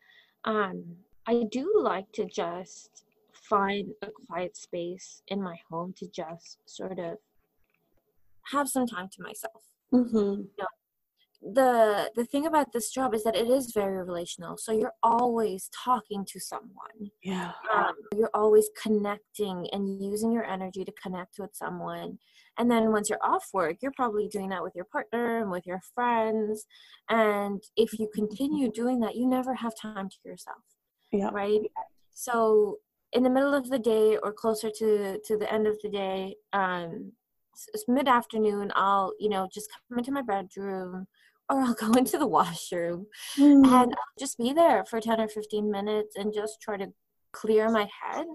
um, 0.46 0.84
I 1.28 1.44
do 1.52 1.72
like 1.78 2.12
to 2.14 2.26
just 2.26 3.04
find 3.34 3.90
a 4.02 4.08
quiet 4.28 4.56
space 4.58 5.22
in 5.28 5.42
my 5.42 5.58
home 5.70 5.94
to 5.98 6.08
just 6.08 6.58
sort 6.66 7.00
of 7.00 7.18
have 8.52 8.70
some 8.70 8.88
time 8.88 9.10
to 9.12 9.24
myself. 9.24 9.64
Mm-hmm. 9.94 10.44
The 11.42 12.12
the 12.16 12.26
thing 12.26 12.46
about 12.46 12.72
this 12.74 12.90
job 12.92 13.14
is 13.14 13.24
that 13.24 13.36
it 13.36 13.50
is 13.50 13.72
very 13.74 13.98
relational. 13.98 14.58
So 14.58 14.72
you're 14.72 14.94
always 15.04 15.70
talking 15.84 16.26
to 16.26 16.40
someone. 16.40 17.12
Yeah. 17.24 17.52
Um, 17.74 17.94
you're 18.16 18.32
always 18.34 18.70
connecting 18.82 19.68
and 19.72 20.02
using 20.02 20.32
your 20.32 20.46
energy 20.46 20.84
to 20.86 20.94
connect 21.02 21.38
with 21.40 21.52
someone. 21.54 22.18
And 22.58 22.72
then 22.72 22.92
once 22.92 23.10
you're 23.10 23.24
off 23.24 23.48
work, 23.54 23.78
you're 23.82 23.92
probably 23.96 24.28
doing 24.28 24.50
that 24.50 24.64
with 24.64 24.74
your 24.76 24.86
partner 24.86 25.42
and 25.42 25.52
with 25.52 25.68
your 25.68 25.82
friends. 25.94 26.66
And 27.10 27.62
if 27.76 28.00
you 28.00 28.10
continue 28.14 28.72
doing 28.72 29.00
that, 29.02 29.16
you 29.16 29.28
never 29.28 29.54
have 29.54 29.74
time 29.80 30.10
to 30.10 30.18
yourself. 30.24 30.64
Yeah. 31.12 31.30
Right. 31.32 31.62
So 32.14 32.78
in 33.12 33.24
the 33.24 33.30
middle 33.30 33.54
of 33.54 33.70
the 33.70 33.80
day 33.80 34.18
or 34.22 34.34
closer 34.34 34.70
to 34.70 35.20
to 35.20 35.38
the 35.38 35.52
end 35.52 35.68
of 35.68 35.78
the 35.84 35.90
day, 35.90 36.36
um, 36.54 37.12
it's 37.74 37.86
mid 37.88 38.08
afternoon, 38.08 38.72
I'll 38.76 39.14
you 39.20 39.30
know 39.30 39.48
just 39.52 39.70
come 39.90 39.98
into 40.00 40.12
my 40.12 40.22
bedroom 40.22 41.08
or 41.50 41.62
I'll 41.62 41.74
go 41.86 41.94
into 41.94 42.18
the 42.18 42.28
washroom 42.28 43.08
Mm. 43.38 43.66
and 43.66 43.92
I'll 43.94 44.18
just 44.20 44.38
be 44.38 44.54
there 44.54 44.84
for 44.86 45.00
10 45.00 45.20
or 45.22 45.28
15 45.28 45.70
minutes 45.72 46.16
and 46.16 46.34
just 46.34 46.62
try 46.62 46.78
to 46.78 46.88
clear 47.32 47.70
my 47.70 47.88
head 48.02 48.26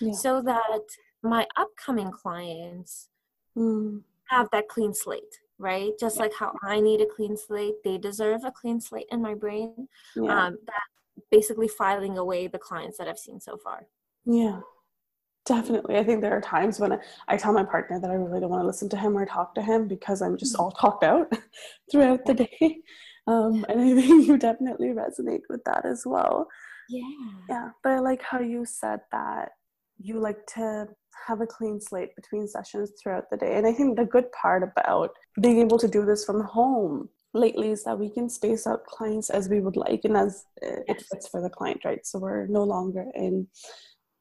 Yeah. 0.00 0.12
so 0.12 0.42
that 0.42 0.82
my 1.22 1.46
upcoming 1.56 2.10
clients 2.10 3.08
Mm. 3.56 4.02
have 4.26 4.48
that 4.52 4.68
clean 4.68 4.92
slate 4.94 5.34
right 5.58 5.92
just 5.98 6.18
like 6.18 6.32
how 6.34 6.52
i 6.62 6.78
need 6.80 7.00
a 7.00 7.06
clean 7.06 7.36
slate 7.36 7.74
they 7.82 7.98
deserve 7.98 8.44
a 8.44 8.52
clean 8.52 8.80
slate 8.80 9.06
in 9.10 9.20
my 9.20 9.34
brain 9.34 9.88
Yeah. 10.14 10.46
um, 10.46 10.58
that 10.66 10.86
basically 11.32 11.66
filing 11.66 12.16
away 12.18 12.46
the 12.46 12.58
clients 12.68 12.98
that 12.98 13.08
i've 13.08 13.18
seen 13.18 13.40
so 13.40 13.56
far 13.56 13.86
Yeah, 14.24 14.60
definitely. 15.48 15.96
I 15.96 16.04
think 16.04 16.20
there 16.20 16.36
are 16.36 16.40
times 16.40 16.78
when 16.78 16.92
I, 16.92 16.98
I 17.26 17.36
tell 17.36 17.52
my 17.52 17.64
partner 17.64 17.98
that 18.00 18.10
I 18.10 18.14
really 18.14 18.40
don't 18.40 18.50
want 18.50 18.62
to 18.62 18.66
listen 18.66 18.88
to 18.90 18.96
him 18.96 19.16
or 19.16 19.26
talk 19.26 19.54
to 19.56 19.62
him 19.62 19.88
because 19.88 20.22
I'm 20.22 20.36
just 20.36 20.56
all 20.56 20.70
talked 20.70 21.02
out 21.02 21.32
throughout 21.90 22.24
the 22.26 22.34
day. 22.34 22.78
Um, 23.26 23.66
and 23.68 23.80
I 23.80 23.94
think 23.94 24.26
you 24.26 24.38
definitely 24.38 24.88
resonate 24.88 25.42
with 25.48 25.62
that 25.64 25.84
as 25.84 26.04
well. 26.06 26.48
yeah 26.88 27.02
Yeah, 27.48 27.68
but 27.82 27.92
I 27.92 27.98
like 27.98 28.22
how 28.22 28.40
you 28.40 28.64
said 28.64 29.00
that 29.12 29.50
you 29.98 30.18
like 30.18 30.46
to 30.54 30.88
have 31.26 31.40
a 31.40 31.46
clean 31.46 31.80
slate 31.80 32.14
between 32.16 32.46
sessions 32.46 32.92
throughout 33.02 33.28
the 33.30 33.36
day. 33.36 33.56
And 33.56 33.66
I 33.66 33.72
think 33.72 33.96
the 33.96 34.04
good 34.04 34.30
part 34.32 34.62
about 34.62 35.10
being 35.40 35.58
able 35.58 35.78
to 35.78 35.88
do 35.88 36.04
this 36.04 36.24
from 36.24 36.42
home 36.44 37.08
lately 37.34 37.70
is 37.70 37.84
that 37.84 37.98
we 37.98 38.08
can 38.10 38.28
space 38.28 38.66
out 38.66 38.86
clients 38.86 39.30
as 39.30 39.48
we 39.48 39.60
would 39.60 39.76
like 39.76 40.00
and 40.04 40.16
as 40.16 40.44
uh, 40.64 40.80
it 40.86 41.02
fits 41.10 41.28
for 41.28 41.42
the 41.42 41.50
client, 41.50 41.82
right? 41.84 42.06
So 42.06 42.18
we're 42.18 42.46
no 42.46 42.64
longer 42.64 43.06
in 43.14 43.46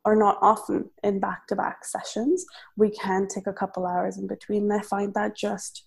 or 0.08 0.16
not 0.16 0.38
often 0.42 0.90
in 1.04 1.20
back 1.20 1.46
to 1.48 1.56
back 1.64 1.84
sessions. 1.84 2.46
We 2.78 2.90
can 2.92 3.28
take 3.28 3.46
a 3.48 3.52
couple 3.62 3.86
hours 3.86 4.18
in 4.18 4.26
between. 4.26 4.64
And 4.72 4.74
I 4.80 4.82
find 4.82 5.14
that 5.16 5.36
just 5.36 5.84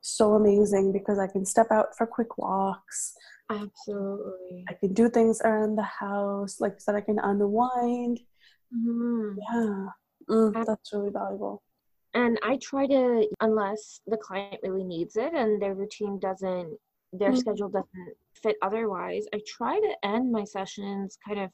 so 0.00 0.32
amazing 0.34 0.92
because 0.92 1.18
I 1.18 1.26
can 1.26 1.44
step 1.44 1.70
out 1.70 1.88
for 1.96 2.06
quick 2.06 2.38
walks. 2.38 3.14
absolutely 3.50 4.64
I 4.70 4.72
can 4.80 4.94
do 4.94 5.10
things 5.10 5.36
around 5.42 5.76
the 5.76 5.90
house, 6.06 6.54
like 6.64 6.72
I 6.76 6.78
said, 6.78 6.94
I 6.94 7.02
can 7.02 7.18
unwind. 7.30 8.16
Mhm. 8.74 9.36
Yeah, 9.46 9.88
mm, 10.30 10.66
that's 10.66 10.92
really 10.94 11.10
valuable. 11.22 11.56
and 12.22 12.34
i 12.50 12.52
try 12.70 12.84
to 12.96 13.02
unless 13.46 13.82
the 14.12 14.20
client 14.26 14.58
really 14.66 14.86
needs 14.94 15.14
it 15.24 15.32
and 15.42 15.50
their 15.62 15.74
routine 15.82 16.14
doesn't 16.28 16.70
their 17.20 17.32
Mhm. 17.32 17.40
schedule 17.42 17.68
doesn't 17.78 18.14
fit 18.42 18.56
otherwise 18.68 19.24
i 19.36 19.38
try 19.56 19.74
to 19.86 19.92
end 20.14 20.26
my 20.38 20.44
sessions 20.56 21.08
kind 21.26 21.40
of 21.44 21.48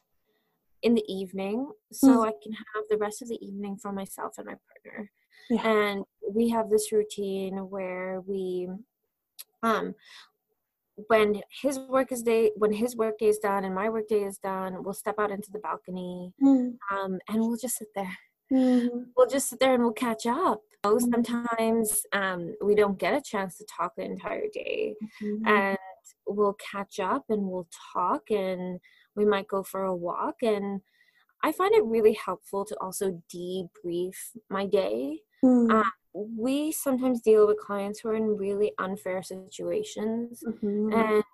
in 0.83 0.95
the 0.95 1.04
evening 1.12 1.71
so 1.92 2.09
Mm. 2.09 2.28
i 2.28 2.33
can 2.42 2.52
have 2.52 2.85
the 2.90 2.97
rest 2.99 3.23
of 3.23 3.28
the 3.28 3.38
evening 3.45 3.76
for 3.76 3.92
myself 3.92 4.35
and 4.38 4.47
my 4.47 4.54
partner 4.68 5.11
Yeah. 5.50 5.62
and 5.66 6.04
we 6.30 6.49
have 6.50 6.71
this 6.71 6.92
routine 6.92 7.56
where 7.71 8.21
we 8.26 8.68
um 9.62 9.95
when 11.09 11.42
his 11.62 11.78
work 11.78 12.11
is 12.12 12.23
day 12.23 12.52
when 12.56 12.73
his 12.73 12.97
work 12.97 13.18
day 13.18 13.28
is 13.28 13.38
done 13.38 13.64
and 13.64 13.75
my 13.75 13.88
work 13.90 14.09
day 14.09 14.23
is 14.25 14.38
done 14.38 14.83
we'll 14.83 14.95
step 14.95 15.16
out 15.18 15.30
into 15.30 15.50
the 15.52 15.59
balcony 15.59 16.33
Mm, 16.42 16.76
um 16.90 17.18
and 17.28 17.40
we'll 17.40 17.56
just 17.56 17.76
sit 17.78 17.88
there 17.95 18.16
mhm, 18.52 19.06
we'll 19.16 19.26
just 19.28 19.49
sit 19.50 19.59
there 19.61 19.75
and 19.75 19.83
we'll 19.83 19.92
catch 19.92 20.25
up. 20.26 20.61
Mhm. 20.85 21.00
Sometimes 21.12 22.02
um, 22.12 22.54
we 22.62 22.76
don't 22.76 22.97
get 22.97 23.12
a 23.12 23.21
chance 23.21 23.59
to 23.59 23.64
talk 23.64 23.97
the 23.97 24.04
entire 24.04 24.47
day, 24.52 24.95
mhm, 25.21 25.45
and 25.45 25.78
we'll 26.27 26.55
catch 26.73 26.99
up 27.01 27.25
and 27.29 27.43
we'll 27.43 27.69
talk, 27.93 28.31
and 28.31 28.81
we 29.15 29.25
might 29.25 29.49
go 29.49 29.63
for 29.63 29.83
a 29.85 29.95
walk. 29.95 30.43
And 30.43 30.81
I 31.43 31.53
find 31.53 31.75
it 31.75 31.85
really 31.85 32.15
helpful 32.15 32.65
to 32.65 32.77
also 32.81 33.23
debrief 33.35 34.17
my 34.49 34.67
day. 34.67 35.21
mm, 35.45 35.71
uh, 35.71 35.91
We 36.13 36.73
sometimes 36.73 37.21
deal 37.21 37.47
with 37.47 37.59
clients 37.59 38.01
who 38.01 38.09
are 38.09 38.15
in 38.15 38.37
really 38.37 38.73
unfair 38.79 39.23
situations, 39.23 40.43
mhm, 40.47 40.93
and 40.93 41.25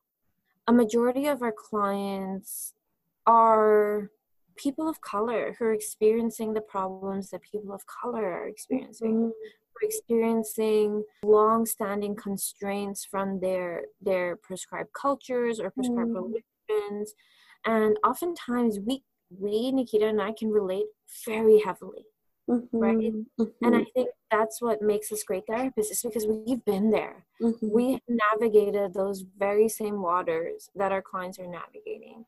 a 0.67 0.73
majority 0.73 1.26
of 1.26 1.43
our 1.43 1.52
clients 1.52 2.75
are 3.26 4.11
people 4.57 4.88
of 4.88 5.00
color 5.00 5.55
who 5.59 5.64
are 5.67 5.73
experiencing 5.73 6.52
the 6.52 6.61
problems 6.61 7.31
that 7.31 7.43
people 7.43 7.73
of 7.73 7.87
color 7.87 8.25
are 8.25 8.49
experiencing. 8.49 9.14
Mhm, 9.14 9.29
are 9.31 9.62
experiencing 9.83 11.02
long-standing 11.25 12.14
constraints 12.17 13.05
from 13.05 13.41
their 13.41 13.85
their 14.00 14.37
prescribed 14.37 14.93
cultures 14.93 15.61
or 15.61 15.71
prescribed 15.71 16.11
Mm. 16.11 16.35
religions 16.69 17.14
and 17.64 17.99
oftentimes 18.05 18.79
we 18.81 19.02
we 19.31 19.73
nikita 19.73 20.07
and 20.07 20.21
i 20.21 20.33
can 20.33 20.50
relate 20.50 20.87
very 21.26 21.59
heavily 21.61 22.05
right? 22.80 22.97
mhm, 23.00 23.26
and 23.64 23.76
i 23.76 23.80
mhm, 23.80 23.87
think 23.94 24.09
that's 24.30 24.61
what 24.62 24.82
makes 24.82 25.12
us 25.12 25.23
great 25.25 25.44
therapists 25.49 25.90
is 25.92 26.02
because 26.02 26.26
we've 26.26 26.64
been 26.64 26.90
there. 26.90 27.26
Mhm. 27.40 27.68
we 27.68 28.00
navigated 28.09 28.94
those 28.94 29.25
very 29.38 29.68
same 29.68 30.00
waters 30.02 30.71
that 30.75 30.90
our 30.92 31.02
clients 31.02 31.38
are 31.38 31.47
navigating. 31.47 32.25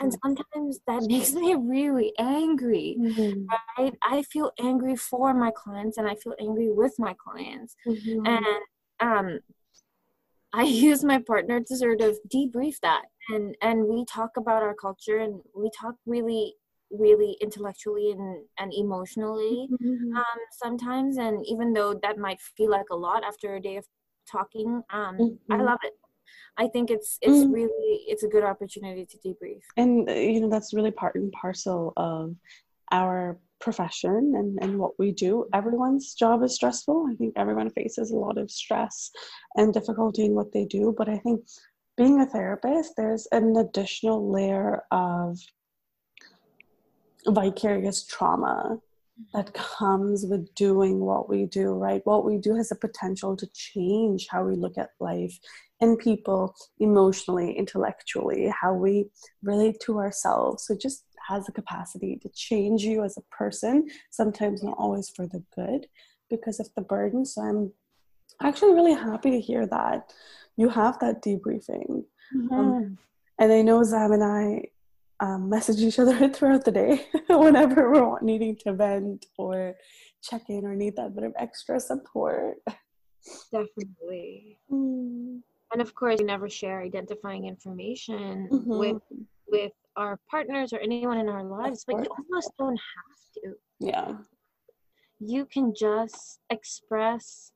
And 0.00 0.12
sometimes 0.24 0.80
that 0.86 1.02
makes 1.10 1.32
me 1.34 1.54
really 1.54 2.12
angry 2.18 2.98
Mhm, 2.98 3.52
right? 3.78 3.94
I 4.02 4.22
feel 4.22 4.52
angry 4.60 4.96
for 4.96 5.34
my 5.34 5.50
clients 5.50 5.98
and 5.98 6.08
i 6.08 6.14
feel 6.16 6.34
angry 6.40 6.70
with 6.70 6.94
my 6.98 7.14
clients. 7.24 7.76
Mhm, 7.86 8.26
and 8.26 8.46
um 9.00 9.40
i 10.52 10.62
use 10.88 11.04
my 11.04 11.18
partner 11.18 11.60
to 11.60 11.76
sort 11.76 12.00
of 12.00 12.16
debrief 12.34 12.76
that. 12.82 13.04
And 13.28 13.56
and 13.62 13.86
we 13.86 14.04
talk 14.04 14.36
about 14.36 14.62
our 14.62 14.74
culture 14.74 15.18
and 15.18 15.40
we 15.54 15.70
talk 15.78 15.94
really 16.06 16.54
really 16.90 17.36
intellectually 17.40 18.10
and 18.12 18.44
and 18.58 18.72
emotionally 18.74 19.68
mhm, 19.70 20.16
um 20.16 20.40
sometimes 20.52 21.18
and 21.18 21.44
even 21.46 21.72
though 21.72 21.94
that 22.02 22.16
might 22.18 22.40
feel 22.56 22.70
like 22.70 22.90
a 22.90 22.96
lot 22.96 23.24
after 23.24 23.56
a 23.56 23.60
day 23.60 23.76
of 23.76 23.84
talking 24.30 24.82
um 24.90 25.16
i 25.50 25.56
Mhm. 25.56 25.64
love 25.64 25.78
it. 25.82 25.94
I 26.58 26.68
think 26.68 26.90
it's 26.90 27.18
it's 27.22 27.44
Mm. 27.44 27.52
really 27.52 28.04
it's 28.08 28.22
a 28.22 28.28
good 28.28 28.44
opportunity 28.44 29.04
to 29.06 29.16
debrief. 29.18 29.62
And 29.76 30.08
uh, 30.08 30.12
you 30.12 30.40
know 30.40 30.48
that's 30.48 30.72
really 30.74 30.90
part 30.90 31.14
and 31.16 31.30
parcel 31.32 31.92
of 31.96 32.34
our 32.92 33.38
profession 33.60 34.32
and, 34.36 34.58
and 34.62 34.78
what 34.78 34.92
we 34.98 35.12
do. 35.12 35.46
Everyone's 35.52 36.14
job 36.14 36.42
is 36.42 36.54
stressful. 36.54 37.06
I 37.10 37.14
think 37.16 37.34
everyone 37.36 37.70
faces 37.70 38.10
a 38.10 38.16
lot 38.16 38.38
of 38.38 38.50
stress 38.50 39.10
and 39.56 39.72
difficulty 39.74 40.24
in 40.26 40.34
what 40.34 40.52
they 40.52 40.64
do 40.66 40.94
but 40.96 41.08
i 41.08 41.18
think 41.18 41.40
being 41.96 42.20
a 42.20 42.26
therapist 42.26 42.92
there's 42.96 43.26
an 43.32 43.56
additional 43.56 44.30
layer 44.30 44.82
of 44.90 45.38
vicarious 47.28 48.04
trauma 48.04 48.78
that 49.32 49.52
comes 49.54 50.26
with 50.26 50.54
doing 50.54 51.00
what 51.00 51.28
we 51.28 51.46
do, 51.46 51.72
right? 51.72 52.02
What 52.04 52.24
we 52.24 52.36
do 52.38 52.54
has 52.54 52.70
a 52.70 52.76
potential 52.76 53.36
to 53.36 53.46
change 53.54 54.26
how 54.30 54.44
we 54.44 54.54
look 54.54 54.76
at 54.76 54.90
life 55.00 55.38
and 55.80 55.98
people 55.98 56.54
emotionally, 56.80 57.52
intellectually, 57.52 58.52
how 58.60 58.74
we 58.74 59.06
relate 59.42 59.80
to 59.80 59.98
ourselves. 59.98 60.66
So 60.66 60.74
it 60.74 60.80
just 60.80 61.04
has 61.28 61.46
the 61.46 61.52
capacity 61.52 62.18
to 62.22 62.28
change 62.34 62.82
you 62.82 63.04
as 63.04 63.16
a 63.16 63.34
person, 63.34 63.88
sometimes 64.10 64.62
not 64.62 64.76
always 64.78 65.10
for 65.10 65.26
the 65.26 65.42
good 65.54 65.86
because 66.28 66.60
of 66.60 66.68
the 66.76 66.82
burden. 66.82 67.24
So 67.24 67.42
I'm 67.42 67.72
actually 68.42 68.74
really 68.74 68.94
happy 68.94 69.30
to 69.30 69.40
hear 69.40 69.66
that 69.66 70.12
you 70.56 70.68
have 70.68 70.98
that 71.00 71.22
debriefing. 71.22 72.04
Um, 72.50 72.98
and 73.38 73.52
I 73.52 73.62
know 73.62 73.82
Zam 73.82 74.12
and 74.12 74.24
I 74.24 74.62
um, 75.20 75.48
message 75.48 75.80
each 75.80 75.98
other 75.98 76.28
throughout 76.32 76.64
the 76.64 76.72
day 76.72 77.06
whenever 77.28 77.90
we're 77.90 78.20
needing 78.20 78.56
to 78.56 78.72
vent 78.72 79.26
or 79.36 79.74
check 80.22 80.42
in 80.48 80.64
or 80.64 80.74
need 80.74 80.96
that 80.96 81.14
bit 81.14 81.24
of 81.24 81.32
extra 81.38 81.80
support. 81.80 82.56
definitely 83.52 84.58
Mm, 84.70 85.40
and 85.72 85.82
of 85.82 85.94
course 85.94 86.16
we 86.18 86.24
never 86.24 86.48
share 86.48 86.80
identifying 86.80 87.46
information 87.46 88.48
mhm. 88.50 88.78
with 88.78 89.02
with 89.48 89.72
our 89.96 90.18
partners 90.30 90.72
or 90.72 90.78
anyone 90.80 91.18
in 91.18 91.28
our 91.28 91.44
lives 91.44 91.84
but 91.86 91.96
you 91.96 92.10
almost 92.10 92.52
don't 92.58 92.80
have 92.96 93.18
to 93.34 93.54
yeah. 93.80 94.12
you 95.20 95.46
can 95.46 95.72
just 95.74 96.40
express 96.50 97.52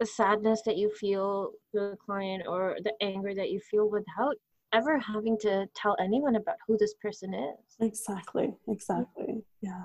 the 0.00 0.06
sadness 0.06 0.62
that 0.66 0.76
you 0.76 0.90
feel 0.90 1.50
to 1.72 1.90
the 1.90 1.96
client 2.04 2.42
or 2.48 2.76
the 2.82 2.92
anger 3.00 3.34
that 3.34 3.50
you 3.50 3.60
feel 3.70 3.88
without 3.88 4.36
ever 4.74 4.98
having 4.98 5.38
to 5.38 5.66
tell 5.74 5.96
anyone 6.00 6.36
about 6.36 6.56
who 6.66 6.76
this 6.76 6.94
person 7.00 7.32
is. 7.32 7.76
Exactly, 7.80 8.52
exactly. 8.68 9.42
Yeah. 9.60 9.84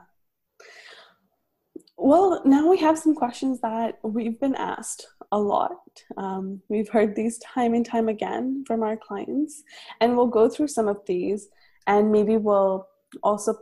Well, 1.97 2.41
now 2.45 2.69
we 2.69 2.77
have 2.77 2.97
some 2.97 3.13
questions 3.13 3.59
that 3.61 3.99
we've 4.03 4.39
been 4.39 4.55
asked 4.55 5.05
a 5.31 5.39
lot. 5.39 5.77
Um, 6.17 6.61
we've 6.69 6.89
heard 6.89 7.15
these 7.15 7.37
time 7.39 7.73
and 7.73 7.85
time 7.85 8.07
again 8.07 8.63
from 8.65 8.83
our 8.83 8.97
clients, 8.97 9.63
and 9.99 10.15
we'll 10.15 10.27
go 10.27 10.49
through 10.49 10.69
some 10.69 10.87
of 10.87 10.97
these 11.05 11.49
and 11.87 12.11
maybe 12.11 12.37
we'll 12.37 12.87
also 13.23 13.55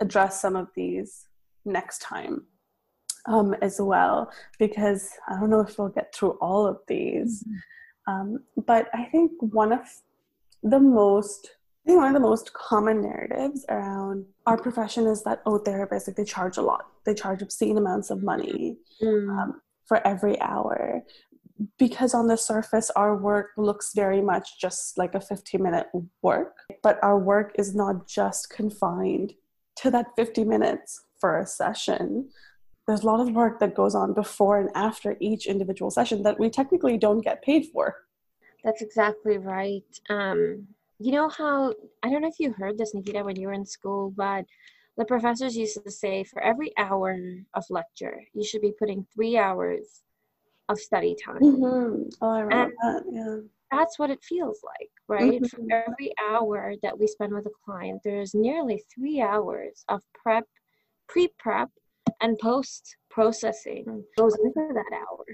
address 0.00 0.40
some 0.40 0.56
of 0.56 0.68
these 0.74 1.26
next 1.64 2.00
time 2.00 2.46
um, 3.26 3.54
as 3.60 3.80
well 3.80 4.30
because 4.58 5.10
I 5.28 5.38
don't 5.38 5.50
know 5.50 5.60
if 5.60 5.78
we'll 5.78 5.88
get 5.88 6.14
through 6.14 6.38
all 6.40 6.66
of 6.66 6.78
these. 6.86 7.42
Mm-hmm. 7.42 7.56
Um, 8.08 8.44
but 8.66 8.88
I 8.94 9.04
think 9.04 9.32
one 9.40 9.72
of 9.72 9.80
the 10.62 10.80
most 10.80 11.50
I 11.84 11.90
think 11.90 12.00
one 12.00 12.08
of 12.08 12.20
the 12.20 12.28
most 12.28 12.52
common 12.52 13.00
narratives 13.00 13.64
around 13.68 14.24
our 14.44 14.56
profession 14.56 15.06
is 15.06 15.22
that 15.22 15.40
oh 15.46 15.60
therapists 15.60 16.08
like 16.08 16.16
they 16.16 16.24
charge 16.24 16.56
a 16.56 16.62
lot. 16.62 16.86
They 17.04 17.14
charge 17.14 17.42
obscene 17.42 17.78
amounts 17.78 18.10
of 18.10 18.24
money 18.24 18.76
mm. 19.00 19.30
um, 19.30 19.60
for 19.86 20.04
every 20.06 20.40
hour 20.40 21.02
because 21.78 22.12
on 22.14 22.26
the 22.26 22.36
surface 22.36 22.90
our 22.96 23.16
work 23.16 23.50
looks 23.56 23.92
very 23.94 24.20
much 24.20 24.60
just 24.60 24.98
like 24.98 25.14
a 25.14 25.20
15 25.20 25.62
minute 25.62 25.86
work 26.22 26.56
but 26.82 26.98
our 27.02 27.18
work 27.18 27.52
is 27.58 27.74
not 27.74 28.06
just 28.06 28.50
confined 28.50 29.32
to 29.76 29.90
that 29.90 30.06
50 30.16 30.44
minutes 30.44 31.00
for 31.18 31.38
a 31.38 31.46
session 31.46 32.28
there's 32.86 33.02
a 33.02 33.06
lot 33.06 33.20
of 33.20 33.34
work 33.34 33.58
that 33.60 33.74
goes 33.74 33.94
on 33.94 34.12
before 34.12 34.60
and 34.60 34.70
after 34.74 35.16
each 35.20 35.46
individual 35.46 35.90
session 35.90 36.22
that 36.22 36.38
we 36.38 36.50
technically 36.50 36.98
don't 36.98 37.24
get 37.24 37.42
paid 37.42 37.66
for 37.72 37.96
that's 38.64 38.82
exactly 38.82 39.38
right 39.38 40.00
um, 40.08 40.66
you 40.98 41.12
know 41.12 41.28
how 41.28 41.74
i 42.02 42.10
don't 42.10 42.22
know 42.22 42.28
if 42.28 42.40
you 42.40 42.52
heard 42.52 42.78
this 42.78 42.94
nikita 42.94 43.22
when 43.22 43.36
you 43.36 43.46
were 43.46 43.52
in 43.52 43.66
school 43.66 44.12
but 44.16 44.44
the 44.96 45.04
professors 45.04 45.56
used 45.56 45.82
to 45.84 45.90
say 45.90 46.24
for 46.24 46.42
every 46.42 46.72
hour 46.78 47.18
of 47.54 47.64
lecture 47.70 48.22
you 48.32 48.44
should 48.44 48.62
be 48.62 48.72
putting 48.78 49.06
three 49.14 49.36
hours 49.36 50.02
of 50.68 50.78
study 50.78 51.16
time. 51.24 51.40
Mm-hmm. 51.40 52.08
Oh, 52.20 52.28
I 52.28 52.40
remember 52.40 52.74
and 52.82 52.96
that. 52.96 53.02
Yeah. 53.10 53.36
That's 53.70 53.98
what 53.98 54.10
it 54.10 54.22
feels 54.22 54.60
like, 54.64 54.90
right? 55.08 55.40
Mm-hmm. 55.42 55.66
For 55.66 55.84
every 55.88 56.12
hour 56.22 56.74
that 56.82 56.98
we 56.98 57.06
spend 57.06 57.32
with 57.34 57.46
a 57.46 57.50
client, 57.64 58.00
there's 58.04 58.34
nearly 58.34 58.82
three 58.94 59.20
hours 59.20 59.84
of 59.88 60.00
prep, 60.14 60.44
pre 61.08 61.28
prep, 61.38 61.68
and 62.20 62.38
post 62.38 62.96
processing 63.10 64.04
goes 64.16 64.36
into 64.42 64.72
that 64.72 64.92
hour. 64.92 65.24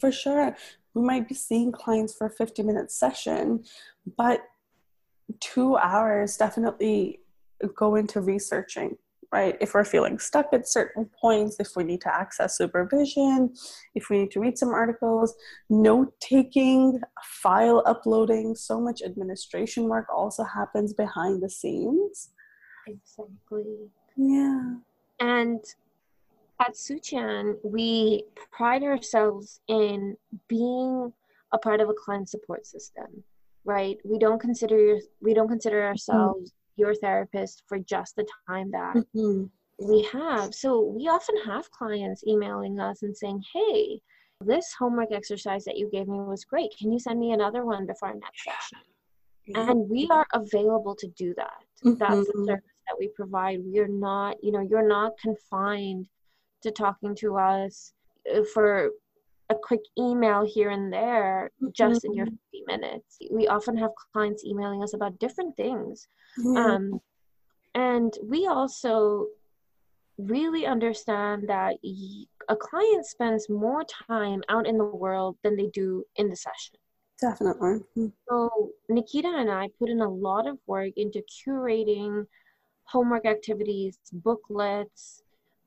For 0.00 0.12
sure. 0.12 0.56
We 0.94 1.02
might 1.02 1.28
be 1.28 1.34
seeing 1.34 1.72
clients 1.72 2.14
for 2.14 2.26
a 2.26 2.30
50 2.30 2.62
minute 2.62 2.90
session, 2.90 3.64
but 4.16 4.40
two 5.40 5.76
hours 5.76 6.36
definitely 6.36 7.20
go 7.76 7.96
into 7.96 8.20
researching 8.20 8.96
right? 9.32 9.56
If 9.60 9.74
we're 9.74 9.84
feeling 9.84 10.18
stuck 10.18 10.52
at 10.52 10.68
certain 10.68 11.08
points, 11.20 11.56
if 11.60 11.76
we 11.76 11.84
need 11.84 12.00
to 12.02 12.14
access 12.14 12.56
supervision, 12.56 13.54
if 13.94 14.08
we 14.08 14.20
need 14.20 14.30
to 14.32 14.40
read 14.40 14.56
some 14.56 14.70
articles, 14.70 15.34
note 15.68 16.18
taking, 16.20 17.00
file 17.22 17.82
uploading, 17.86 18.54
so 18.54 18.80
much 18.80 19.02
administration 19.02 19.84
work 19.84 20.06
also 20.14 20.44
happens 20.44 20.94
behind 20.94 21.42
the 21.42 21.50
scenes. 21.50 22.30
Exactly. 22.86 23.90
Yeah. 24.16 24.76
And 25.20 25.60
at 26.60 26.74
Suchan, 26.74 27.54
we 27.62 28.24
pride 28.50 28.82
ourselves 28.82 29.60
in 29.68 30.16
being 30.48 31.12
a 31.52 31.58
part 31.58 31.80
of 31.80 31.88
a 31.88 31.94
client 31.94 32.28
support 32.28 32.66
system, 32.66 33.06
right? 33.64 33.96
We 34.04 34.18
don't 34.18 34.40
consider 34.40 34.98
we 35.20 35.34
don't 35.34 35.48
consider 35.48 35.84
ourselves 35.86 36.52
your 36.76 36.94
therapist 36.94 37.62
for 37.66 37.78
just 37.78 38.16
the 38.16 38.26
time 38.48 38.70
that 38.70 38.96
mm-hmm. 38.96 39.44
we 39.78 40.02
have. 40.12 40.54
So 40.54 40.80
we 40.80 41.08
often 41.08 41.36
have 41.44 41.70
clients 41.70 42.24
emailing 42.26 42.78
us 42.78 43.02
and 43.02 43.16
saying, 43.16 43.42
hey, 43.52 44.00
this 44.44 44.72
homework 44.78 45.10
exercise 45.12 45.64
that 45.64 45.76
you 45.76 45.90
gave 45.90 46.06
me 46.06 46.20
was 46.20 46.44
great. 46.44 46.70
Can 46.78 46.92
you 46.92 46.98
send 46.98 47.18
me 47.18 47.32
another 47.32 47.64
one 47.64 47.86
before 47.86 48.10
our 48.10 48.14
next 48.14 48.44
session? 48.44 48.78
And 49.54 49.88
we 49.88 50.06
are 50.10 50.26
available 50.34 50.94
to 50.96 51.08
do 51.16 51.34
that. 51.36 51.64
Mm-hmm. 51.84 51.98
That's 51.98 52.26
the 52.26 52.44
service 52.46 52.64
that 52.86 52.96
we 52.98 53.08
provide. 53.08 53.60
We 53.64 53.78
are 53.78 53.88
not, 53.88 54.36
you 54.42 54.52
know, 54.52 54.60
you're 54.60 54.86
not 54.86 55.12
confined 55.20 56.06
to 56.62 56.70
talking 56.70 57.14
to 57.16 57.36
us 57.36 57.92
uh, 58.34 58.42
for 58.52 58.90
a 59.50 59.54
quick 59.54 59.80
email 59.98 60.44
here 60.46 60.70
and 60.70 60.92
there 60.92 61.50
just 61.72 62.02
mm-hmm. 62.02 62.10
in 62.10 62.16
your 62.16 62.26
mm-hmm. 62.26 62.34
50 62.52 62.64
minutes. 62.66 63.18
We 63.30 63.48
often 63.48 63.76
have 63.78 63.90
clients 64.12 64.44
emailing 64.44 64.82
us 64.82 64.94
about 64.94 65.18
different 65.18 65.56
things. 65.56 66.06
Mm-hmm. 66.38 66.56
Um, 66.56 67.00
and 67.74 68.12
we 68.22 68.46
also 68.46 69.26
really 70.18 70.66
understand 70.66 71.48
that 71.48 71.76
a 72.48 72.56
client 72.56 73.06
spends 73.06 73.48
more 73.48 73.84
time 74.08 74.42
out 74.48 74.66
in 74.66 74.76
the 74.76 74.84
world 74.84 75.36
than 75.42 75.56
they 75.56 75.68
do 75.68 76.04
in 76.16 76.28
the 76.28 76.36
session. 76.36 76.76
Definitely. 77.20 77.80
Mm-hmm. 77.96 78.06
So, 78.28 78.70
Nikita 78.88 79.28
and 79.28 79.50
I 79.50 79.68
put 79.78 79.90
in 79.90 80.00
a 80.00 80.08
lot 80.08 80.46
of 80.46 80.58
work 80.66 80.92
into 80.96 81.22
curating 81.22 82.26
homework 82.84 83.26
activities, 83.26 83.98
booklets, 84.12 85.22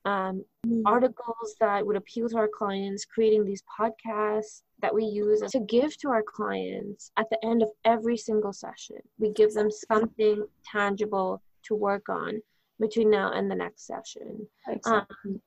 um, 0.06 0.44
mm. 0.66 0.82
articles 0.86 1.56
that 1.60 1.86
would 1.86 1.96
appeal 1.96 2.28
to 2.30 2.38
our 2.38 2.48
clients, 2.48 3.06
creating 3.06 3.46
these 3.46 3.64
podcasts 3.80 4.64
that 4.82 4.94
we 4.94 5.04
use 5.04 5.42
to 5.52 5.60
give 5.60 5.96
to 5.98 6.10
our 6.10 6.24
clients 6.24 7.12
at 7.18 7.30
the 7.30 7.38
end 7.46 7.62
of 7.62 7.70
every 7.86 8.18
single 8.18 8.54
session. 8.54 8.98
We 9.20 9.32
give 9.32 9.54
them 9.54 9.70
something 9.70 10.46
tangible 10.66 11.42
to 11.66 11.76
work 11.76 12.10
on 12.10 12.42
between 12.80 13.12
now 13.12 13.32
and 13.32 13.50
the 13.50 13.56
next 13.56 13.86
session. 13.86 14.48
Exactly. 14.68 15.16
Um, 15.26 15.42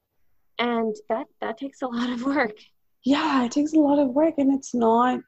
and 0.61 0.95
that 1.09 1.27
that 1.40 1.59
takes 1.59 1.83
a 1.83 1.87
lot 1.87 2.11
of 2.11 2.23
work. 2.25 2.57
Yeah, 3.05 3.45
it 3.45 3.53
takes 3.53 3.73
a 3.73 3.81
lot 3.81 3.99
of 3.99 4.09
work, 4.11 4.35
and 4.38 4.55
it's 4.55 4.73
not 4.73 5.21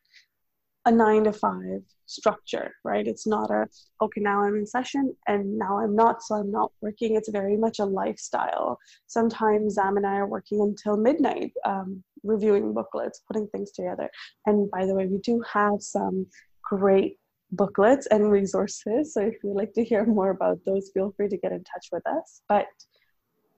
a 0.87 0.93
nine 0.93 1.25
to 1.25 1.33
five 1.33 1.83
structure, 2.07 2.73
right? 2.85 3.07
It's 3.07 3.27
not 3.27 3.51
a, 3.51 3.66
okay, 4.01 4.21
now 4.21 4.42
I'm 4.42 4.57
in 4.57 4.66
session 4.66 5.14
and 5.27 5.59
now 5.59 5.79
I'm 5.79 5.95
not, 5.95 6.23
so 6.23 6.37
I'm 6.37 6.51
not 6.51 6.73
working. 6.81 7.16
It's 7.16 7.29
very 7.29 7.57
much 7.57 7.79
a 7.79 7.85
lifestyle. 7.85 8.79
Sometimes 9.07 9.75
Zam 9.75 9.97
and 9.97 10.07
I 10.07 10.16
are 10.16 10.27
working 10.27 10.61
until 10.61 10.97
midnight, 10.97 11.53
um, 11.64 12.03
reviewing 12.23 12.73
booklets, 12.73 13.21
putting 13.27 13.49
things 13.49 13.73
together. 13.73 14.09
And 14.47 14.71
by 14.71 14.87
the 14.87 14.95
way, 14.95 15.07
we 15.07 15.19
do 15.19 15.42
have 15.53 15.81
some 15.81 16.27
great 16.62 17.19
booklets 17.53 18.07
and 18.07 18.31
resources. 18.31 19.14
So 19.14 19.21
if 19.21 19.35
you'd 19.42 19.55
like 19.55 19.73
to 19.75 19.85
hear 19.85 20.05
more 20.05 20.31
about 20.31 20.59
those, 20.64 20.90
feel 20.92 21.12
free 21.16 21.29
to 21.29 21.37
get 21.37 21.53
in 21.53 21.62
touch 21.64 21.88
with 21.92 22.07
us. 22.07 22.42
But 22.49 22.66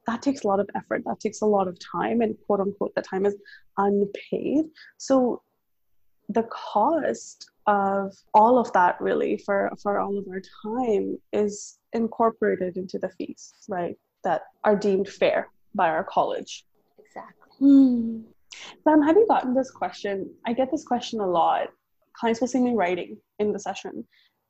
that 0.06 0.22
takes 0.22 0.44
a 0.44 0.48
lot 0.48 0.60
of 0.60 0.68
effort. 0.74 1.02
That 1.04 1.20
takes 1.20 1.42
a 1.42 1.46
lot 1.46 1.68
of 1.68 1.78
time, 1.78 2.22
and 2.22 2.34
quote 2.46 2.60
unquote, 2.60 2.94
the 2.94 3.02
time 3.02 3.26
is 3.26 3.36
unpaid. 3.76 4.64
So 4.96 5.42
the 6.30 6.44
cost 6.44 7.50
of 7.68 8.16
all 8.32 8.58
of 8.58 8.72
that 8.72 8.98
really 8.98 9.36
for 9.44 9.70
for 9.82 10.00
all 10.00 10.18
of 10.18 10.24
our 10.32 10.42
time 10.64 11.18
is 11.32 11.78
incorporated 11.92 12.78
into 12.78 12.98
the 12.98 13.10
fees 13.10 13.52
right 13.68 13.96
that 14.24 14.42
are 14.64 14.74
deemed 14.74 15.08
fair 15.08 15.48
by 15.74 15.88
our 15.88 16.02
college. 16.02 16.64
Exactly. 16.98 17.58
Hmm. 17.58 18.20
zam 18.84 19.02
have 19.02 19.16
you 19.16 19.26
gotten 19.28 19.54
this 19.54 19.70
question? 19.70 20.34
I 20.46 20.54
get 20.54 20.70
this 20.70 20.84
question 20.84 21.20
a 21.20 21.26
lot. 21.26 21.68
Clients 22.18 22.40
will 22.40 22.48
see 22.48 22.60
me 22.60 22.74
writing 22.74 23.18
in 23.38 23.52
the 23.52 23.60
session 23.60 24.04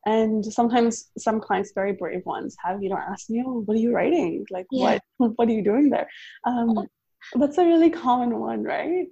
and 0.07 0.45
sometimes 0.45 1.11
some 1.19 1.41
clients 1.41 1.73
very 1.75 1.93
brave 1.93 2.25
ones 2.25 2.57
have 2.65 2.81
you 2.83 2.89
know 2.89 2.97
asked 2.97 3.31
me 3.31 3.43
oh 3.45 3.63
what 3.65 3.77
are 3.77 3.81
you 3.81 3.93
writing? 3.93 4.47
Like 4.49 4.67
yeah. 4.71 4.99
what 5.17 5.33
what 5.37 5.49
are 5.49 5.53
you 5.53 5.65
doing 5.65 5.91
there? 5.91 6.09
Um, 6.45 6.87
that's 7.35 7.59
a 7.59 7.65
really 7.65 7.91
common 7.91 8.39
one 8.39 8.63
right 8.63 9.09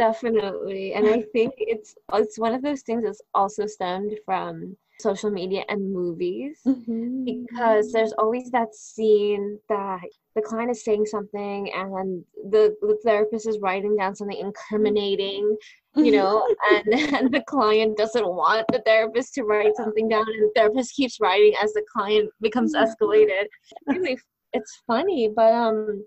Definitely. 0.00 0.94
And 0.94 1.06
I 1.06 1.22
think 1.34 1.52
it's 1.58 1.94
it's 2.14 2.38
one 2.38 2.54
of 2.54 2.62
those 2.62 2.80
things 2.80 3.04
that's 3.04 3.20
also 3.34 3.66
stemmed 3.66 4.18
from 4.24 4.76
social 4.98 5.30
media 5.30 5.62
and 5.68 5.92
movies 5.92 6.60
mm-hmm. 6.66 7.24
because 7.24 7.92
there's 7.92 8.12
always 8.12 8.50
that 8.50 8.74
scene 8.74 9.58
that 9.68 10.00
the 10.34 10.40
client 10.40 10.70
is 10.70 10.84
saying 10.84 11.04
something 11.04 11.70
and 11.74 12.24
the, 12.50 12.74
the 12.80 12.98
therapist 13.04 13.46
is 13.46 13.58
writing 13.60 13.96
down 13.96 14.14
something 14.14 14.36
incriminating 14.38 15.56
you 15.96 16.12
know 16.12 16.46
and, 16.70 16.88
and 17.14 17.32
the 17.32 17.42
client 17.46 17.96
doesn't 17.96 18.26
want 18.26 18.66
the 18.72 18.82
therapist 18.84 19.34
to 19.34 19.44
write 19.44 19.74
something 19.76 20.06
down 20.08 20.24
and 20.28 20.42
the 20.42 20.52
therapist 20.54 20.94
keeps 20.94 21.18
writing 21.20 21.54
as 21.62 21.72
the 21.72 21.84
client 21.90 22.30
becomes 22.40 22.74
escalated. 22.74 23.46
Really 23.86 24.18
it's 24.52 24.82
funny 24.86 25.28
but 25.34 25.52
um 25.52 26.04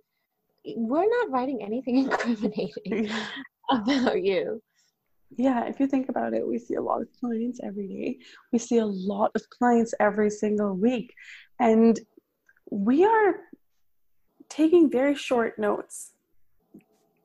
we're 0.76 1.10
not 1.10 1.32
writing 1.32 1.62
anything 1.64 1.98
incriminating 2.04 3.10
about 3.82 4.24
you. 4.24 4.62
Yeah, 5.38 5.66
if 5.66 5.80
you 5.80 5.88
think 5.88 6.10
about 6.10 6.34
it, 6.34 6.48
we 6.48 6.60
see 6.60 6.76
a 6.76 6.82
lot 6.82 7.02
of 7.02 7.08
clients 7.20 7.60
every 7.64 7.88
day. 7.88 8.20
We 8.52 8.60
see 8.60 8.78
a 8.78 8.86
lot 8.86 9.32
of 9.36 9.50
clients 9.50 9.94
every 10.00 10.30
single 10.30 10.76
week. 10.76 11.14
And 11.60 12.00
we 12.70 13.06
are 13.06 13.36
taking 14.50 14.92
very 14.92 15.16
short 15.16 15.58
notes, 15.58 16.12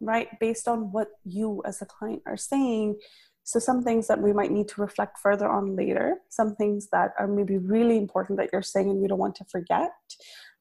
right? 0.01 0.29
Based 0.41 0.69
on 0.69 0.93
what 0.93 1.09
you 1.25 1.63
as 1.67 1.83
a 1.83 1.87
client 1.87 2.23
are 2.27 2.37
saying. 2.37 2.99
So, 3.45 3.59
some 3.59 3.83
things 3.83 4.07
that 4.09 4.21
we 4.21 4.33
might 4.33 4.51
need 4.51 4.69
to 4.69 4.81
reflect 4.81 5.19
further 5.19 5.49
on 5.49 5.75
later, 5.75 6.19
some 6.29 6.55
things 6.55 6.89
that 6.93 7.13
are 7.19 7.27
maybe 7.27 7.57
really 7.59 7.97
important 7.97 8.39
that 8.39 8.51
you're 8.53 8.63
saying 8.63 8.91
and 8.91 9.03
you 9.03 9.09
don't 9.09 9.19
want 9.19 9.37
to 9.37 9.45
forget. 9.45 9.91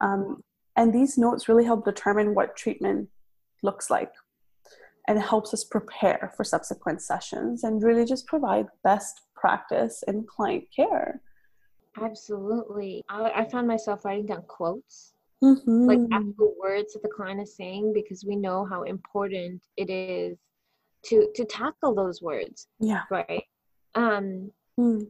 Um, 0.01 0.43
and 0.75 0.93
these 0.93 1.17
notes 1.17 1.49
really 1.49 1.65
help 1.65 1.85
determine 1.85 2.33
what 2.33 2.55
treatment 2.55 3.09
looks 3.63 3.89
like 3.89 4.11
and 5.07 5.21
helps 5.21 5.53
us 5.53 5.63
prepare 5.63 6.33
for 6.35 6.43
subsequent 6.43 7.01
sessions 7.01 7.63
and 7.63 7.83
really 7.83 8.05
just 8.05 8.27
provide 8.27 8.67
best 8.83 9.21
practice 9.35 10.03
in 10.07 10.25
client 10.25 10.65
care. 10.75 11.21
Absolutely. 12.01 13.03
I, 13.09 13.31
I 13.35 13.45
found 13.49 13.67
myself 13.67 14.05
writing 14.05 14.25
down 14.25 14.43
quotes, 14.47 15.13
Mm-hmm. 15.43 15.85
like 15.85 15.99
actual 16.11 16.55
words 16.59 16.93
that 16.93 17.03
the 17.03 17.09
client 17.09 17.39
is 17.39 17.55
saying, 17.55 17.93
because 17.93 18.25
we 18.25 18.35
know 18.35 18.65
how 18.65 18.81
important 18.81 19.61
it 19.77 19.87
is 19.91 20.35
to 21.05 21.29
to 21.35 21.45
tackle 21.45 21.93
those 21.93 22.23
words, 22.23 22.67
yeah. 22.79 23.03
right? 23.11 23.43
Um, 23.93 24.51
Mm. 24.79 25.07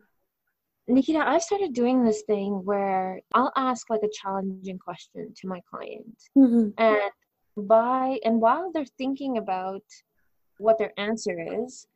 Nikita, 0.89 1.19
I've 1.19 1.41
started 1.43 1.73
doing 1.73 2.03
this 2.03 2.23
thing 2.23 2.62
where 2.65 3.21
I'll 3.33 3.53
ask 3.55 3.89
like 3.89 4.03
a 4.03 4.10
challenging 4.21 4.79
question 4.79 5.33
to 5.38 5.47
my 5.47 5.62
client, 5.69 6.17
Mm-hmm. 6.38 6.69
and 6.77 7.12
by 7.58 8.20
and 8.24 8.39
while 8.39 8.72
they're 8.72 8.86
thinking 8.98 9.38
about 9.38 9.84
what 10.60 10.78
their 10.78 10.93
answer 10.98 11.38
is, 11.65 11.88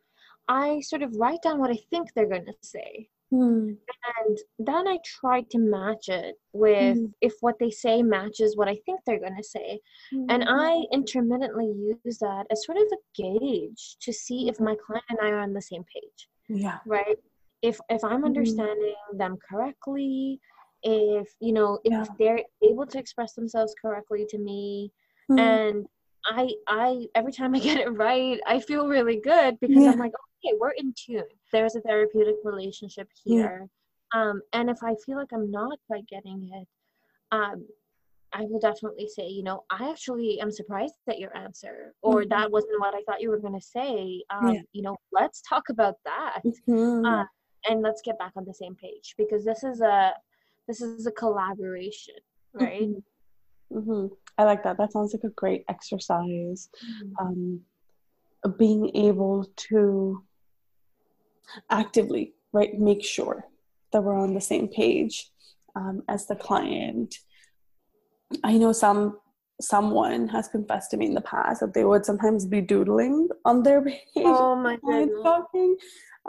I 0.47 0.81
sort 0.81 1.01
of 1.03 1.15
write 1.15 1.41
down 1.41 1.59
what 1.59 1.71
I 1.71 1.79
think 1.89 2.09
they're 2.13 2.27
going 2.27 2.45
to 2.45 2.53
say. 2.61 3.09
Mm. 3.33 3.77
and 4.17 4.37
then 4.59 4.87
I 4.89 4.97
try 5.05 5.41
to 5.51 5.57
match 5.57 6.09
it 6.09 6.35
with 6.53 6.97
Mhm. 6.97 7.13
if 7.21 7.33
what 7.39 7.57
they 7.59 7.69
say 7.71 8.03
matches 8.03 8.57
what 8.57 8.67
I 8.67 8.75
think 8.85 8.99
they're 9.05 9.19
going 9.21 9.37
to 9.37 9.43
say. 9.43 9.79
And 10.11 10.43
I 10.47 10.85
intermittently 10.91 11.67
use 11.71 12.17
that 12.19 12.45
as 12.51 12.65
sort 12.65 12.77
of 12.77 12.87
a 12.91 12.97
gauge 13.21 13.95
to 14.01 14.11
see 14.11 14.49
if 14.49 14.59
my 14.59 14.75
client 14.85 15.05
and 15.09 15.19
I 15.21 15.29
are 15.29 15.39
on 15.39 15.53
the 15.53 15.61
same 15.61 15.85
page, 15.85 16.29
yeah. 16.49 16.79
right? 16.85 17.17
If 17.61 17.79
if 17.89 18.03
I'm 18.03 18.21
Mhm. 18.23 18.25
understanding 18.25 18.95
them 19.13 19.37
correctly, 19.49 20.41
if 20.83 21.33
you 21.39 21.53
know 21.53 21.79
if 21.85 21.91
Yeah. 21.93 22.05
they're 22.19 22.43
able 22.61 22.85
to 22.87 22.99
express 22.99 23.33
themselves 23.33 23.73
correctly 23.81 24.25
to 24.27 24.37
me, 24.37 24.91
Mm. 25.31 25.39
and 25.39 25.85
I 26.25 26.49
I 26.67 27.07
every 27.15 27.31
time 27.31 27.55
I 27.55 27.59
get 27.59 27.77
it 27.79 27.89
right, 27.89 28.39
I 28.45 28.59
feel 28.59 28.87
really 28.87 29.19
good 29.19 29.59
because 29.59 29.83
Yeah. 29.83 29.91
I'm 29.91 29.99
like, 29.99 30.11
okay, 30.45 30.55
we're 30.59 30.71
in 30.71 30.93
tune. 30.95 31.23
There's 31.51 31.75
a 31.75 31.81
therapeutic 31.81 32.35
relationship 32.43 33.09
Yeah. 33.25 33.41
here. 33.43 33.69
Um, 34.13 34.41
and 34.53 34.69
if 34.69 34.77
I 34.83 34.95
feel 35.05 35.17
like 35.17 35.31
I'm 35.33 35.49
not 35.49 35.79
quite 35.87 36.05
getting 36.07 36.49
it, 36.53 36.67
um, 37.31 37.65
I 38.33 38.41
will 38.43 38.59
definitely 38.59 39.07
say, 39.07 39.27
you 39.27 39.43
know, 39.43 39.63
I 39.69 39.89
actually 39.89 40.39
am 40.41 40.51
surprised 40.51 40.95
at 41.09 41.19
your 41.19 41.35
answer, 41.35 41.93
or 42.01 42.23
Mhm. 42.23 42.29
that 42.29 42.51
wasn't 42.51 42.79
what 42.79 42.93
I 42.93 43.01
thought 43.03 43.21
you 43.21 43.29
were 43.29 43.39
going 43.39 43.59
to 43.59 43.65
say. 43.65 44.23
Um, 44.29 44.53
Yeah. 44.55 44.61
You 44.73 44.81
know, 44.83 44.97
let's 45.11 45.41
talk 45.41 45.69
about 45.69 45.95
that, 46.05 46.41
Mhm. 46.45 47.05
uh, 47.05 47.25
and 47.69 47.81
let's 47.81 48.01
get 48.01 48.17
back 48.19 48.33
on 48.35 48.45
the 48.45 48.53
same 48.53 48.75
page 48.75 49.15
because 49.17 49.43
this 49.45 49.63
is 49.63 49.81
a 49.81 50.13
this 50.67 50.81
is 50.81 51.05
a 51.07 51.11
collaboration, 51.11 52.15
right? 52.53 52.81
Mhm. 52.89 53.03
Mhm. 53.71 54.11
I 54.37 54.43
like 54.43 54.63
that. 54.63 54.77
That 54.77 54.91
sounds 54.91 55.13
like 55.13 55.23
a 55.23 55.29
great 55.35 55.63
exercise. 55.67 56.69
Mhm. 56.83 57.13
Um, 57.19 57.65
being 58.57 58.95
able 58.95 59.45
to 59.69 60.23
actively, 61.69 62.33
right, 62.53 62.77
make 62.79 63.03
sure 63.03 63.47
that 63.91 64.03
we're 64.03 64.17
on 64.17 64.33
the 64.33 64.41
same 64.41 64.67
page 64.67 65.31
um, 65.75 66.03
as 66.07 66.27
the 66.27 66.35
client. 66.35 67.15
I 68.43 68.57
know 68.57 68.71
some 68.71 69.19
someone 69.61 70.27
has 70.27 70.47
confessed 70.47 70.91
to 70.91 70.97
me 70.97 71.05
in 71.05 71.13
the 71.13 71.21
past 71.21 71.61
that 71.61 71.73
they 71.73 71.83
would 71.83 72.05
sometimes 72.05 72.45
be 72.45 72.61
doodling 72.61 73.29
on 73.45 73.63
their 73.63 73.81
page 73.85 74.01
Oh 74.17 74.55
my 74.55 74.77
talking. 75.23 75.77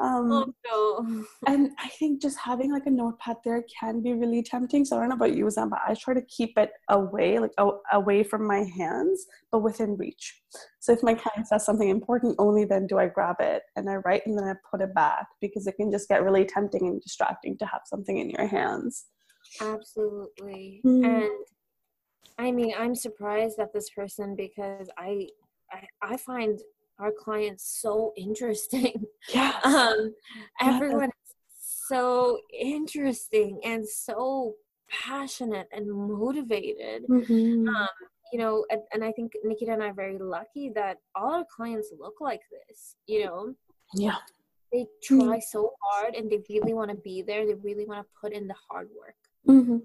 Um, 0.01 0.33
Oh 0.33 0.55
no! 0.64 1.25
and 1.47 1.71
I 1.79 1.88
think 1.88 2.23
just 2.23 2.38
having 2.38 2.73
like 2.73 2.87
a 2.87 2.90
notepad 2.90 3.37
there 3.45 3.62
can 3.79 4.03
be 4.03 4.14
really 4.14 4.42
tempting. 4.42 4.87
So 4.87 4.97
I 4.97 5.01
don't 5.01 5.11
know 5.11 5.16
about 5.16 5.37
you, 5.37 5.51
Zam, 5.51 5.68
but 5.68 5.81
I 5.87 5.95
try 5.95 6.14
to 6.14 6.23
keep 6.23 6.57
it 6.57 6.73
away, 6.88 7.38
like 7.38 7.53
a- 7.59 7.79
away 7.92 8.23
from 8.23 8.47
my 8.47 8.64
hands, 8.77 9.27
but 9.51 9.59
within 9.59 9.97
reach. 9.97 10.40
So 10.81 10.92
if 10.92 11.03
my 11.03 11.14
client 11.14 11.47
says 11.47 11.66
something 11.66 11.90
important, 11.90 12.37
only 12.38 12.64
then 12.64 12.87
do 12.87 12.99
I 12.99 13.09
grab 13.09 13.37
it 13.40 13.64
and 13.77 13.90
I 13.90 13.97
write 13.97 14.27
and 14.27 14.37
then 14.37 14.45
I 14.45 14.55
put 14.71 14.81
it 14.81 14.95
back 14.95 15.27
because 15.42 15.66
it 15.66 15.77
can 15.77 15.90
just 15.90 16.09
get 16.09 16.23
really 16.23 16.47
tempting 16.47 16.87
and 16.87 17.03
distracting 17.03 17.59
to 17.59 17.66
have 17.66 17.83
something 17.85 18.16
in 18.16 18.31
your 18.31 18.47
hands. 18.47 19.07
Absolutely. 19.61 20.81
Mm. 20.87 21.05
And 21.05 21.47
I 22.38 22.50
mean, 22.50 22.74
I'm 22.78 22.94
surprised 22.94 23.58
at 23.58 23.72
this 23.72 23.90
person 23.90 24.35
because 24.35 24.88
I, 24.98 25.28
I, 25.70 25.87
I 26.02 26.16
find 26.16 26.58
our 26.98 27.12
clients 27.12 27.80
so 27.80 28.12
interesting. 28.16 29.04
Yes. 29.32 29.54
Um, 29.64 30.14
everyone 30.61 31.11
is 31.11 31.35
so 31.88 32.38
interesting 32.58 33.61
and 33.64 33.87
so 33.87 34.54
passionate 34.90 35.68
and 35.72 35.90
motivated. 35.90 37.04
Mhm. 37.08 37.68
Um, 37.68 37.88
you 38.32 38.38
know, 38.38 38.64
and, 38.70 38.80
and 38.92 39.04
I 39.04 39.12
think 39.12 39.32
Nikita 39.44 39.72
and 39.72 39.82
I 39.82 39.88
are 39.88 39.94
very 39.94 40.18
lucky 40.18 40.70
that 40.70 40.98
all 41.14 41.35
our 41.35 41.44
clients 41.54 41.92
look 41.98 42.14
like 42.20 42.40
this. 42.50 42.96
You 43.06 43.26
know, 43.26 43.54
yeah. 43.94 44.16
they 44.72 44.87
try 45.02 45.38
so 45.38 45.72
hard 45.82 46.14
and 46.14 46.30
they 46.30 46.42
really 46.48 46.72
want 46.72 46.90
to 46.90 46.96
be 46.96 47.22
there. 47.22 47.46
They 47.46 47.54
really 47.54 47.85
want 47.85 48.00
to 48.06 48.11
put 48.20 48.32
in 48.32 48.48
the 48.48 48.54
hard 48.68 48.88
work. 48.98 49.16
Hmm 49.46 49.78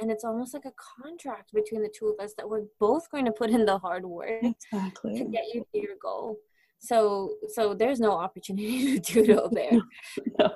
and 0.00 0.10
it's 0.10 0.24
almost 0.24 0.54
like 0.54 0.64
a 0.64 0.72
contract 1.02 1.52
between 1.52 1.82
the 1.82 1.92
two 1.96 2.08
of 2.08 2.18
us 2.24 2.32
that 2.36 2.48
we're 2.48 2.64
both 2.80 3.10
going 3.10 3.24
to 3.26 3.32
put 3.32 3.50
in 3.50 3.64
the 3.66 3.78
hard 3.78 4.04
work 4.06 4.40
to 4.40 5.24
get 5.30 5.44
you 5.52 5.64
to 5.72 5.78
your 5.80 5.96
goal 6.02 6.38
so 6.78 7.34
so 7.48 7.74
there's 7.74 8.00
no 8.00 8.12
opportunity 8.12 8.98
to 9.06 9.22
doodle 9.22 9.50
there 9.50 9.78
No. 10.38 10.50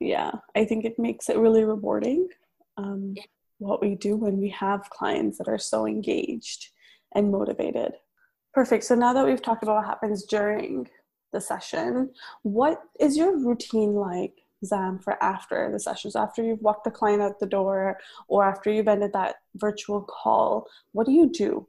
Yeah, 0.00 0.30
I 0.56 0.64
think 0.64 0.84
it 0.84 0.98
makes 0.98 1.28
it 1.28 1.36
really 1.36 1.64
rewarding 1.64 2.28
um, 2.78 3.12
Yeah. 3.16 3.24
what 3.58 3.82
we 3.82 3.94
do 3.94 4.16
when 4.16 4.38
we 4.38 4.48
have 4.50 4.88
clients 4.90 5.36
that 5.38 5.48
are 5.48 5.58
so 5.58 5.86
engaged 5.86 6.68
and 7.14 7.30
motivated. 7.30 7.92
Perfect. 8.54 8.84
So 8.84 8.94
now 8.94 9.12
that 9.12 9.26
we've 9.26 9.42
talked 9.42 9.62
about 9.62 9.76
what 9.76 9.84
happens 9.86 10.24
during 10.24 10.88
the 11.32 11.40
session, 11.40 12.10
what 12.42 12.80
is 12.98 13.16
your 13.16 13.36
routine 13.36 13.94
like, 13.94 14.34
Zam, 14.64 14.98
for 14.98 15.22
after 15.22 15.70
the 15.72 15.80
sessions? 15.80 16.16
After 16.16 16.42
you've 16.42 16.62
walked 16.62 16.84
the 16.84 16.90
client 16.90 17.22
out 17.22 17.38
the 17.40 17.46
door 17.46 17.98
or 18.28 18.44
after 18.44 18.70
you've 18.70 18.88
ended 18.88 19.12
that 19.12 19.36
virtual 19.56 20.02
call, 20.02 20.66
what 20.92 21.06
do 21.06 21.12
you 21.12 21.28
do? 21.30 21.66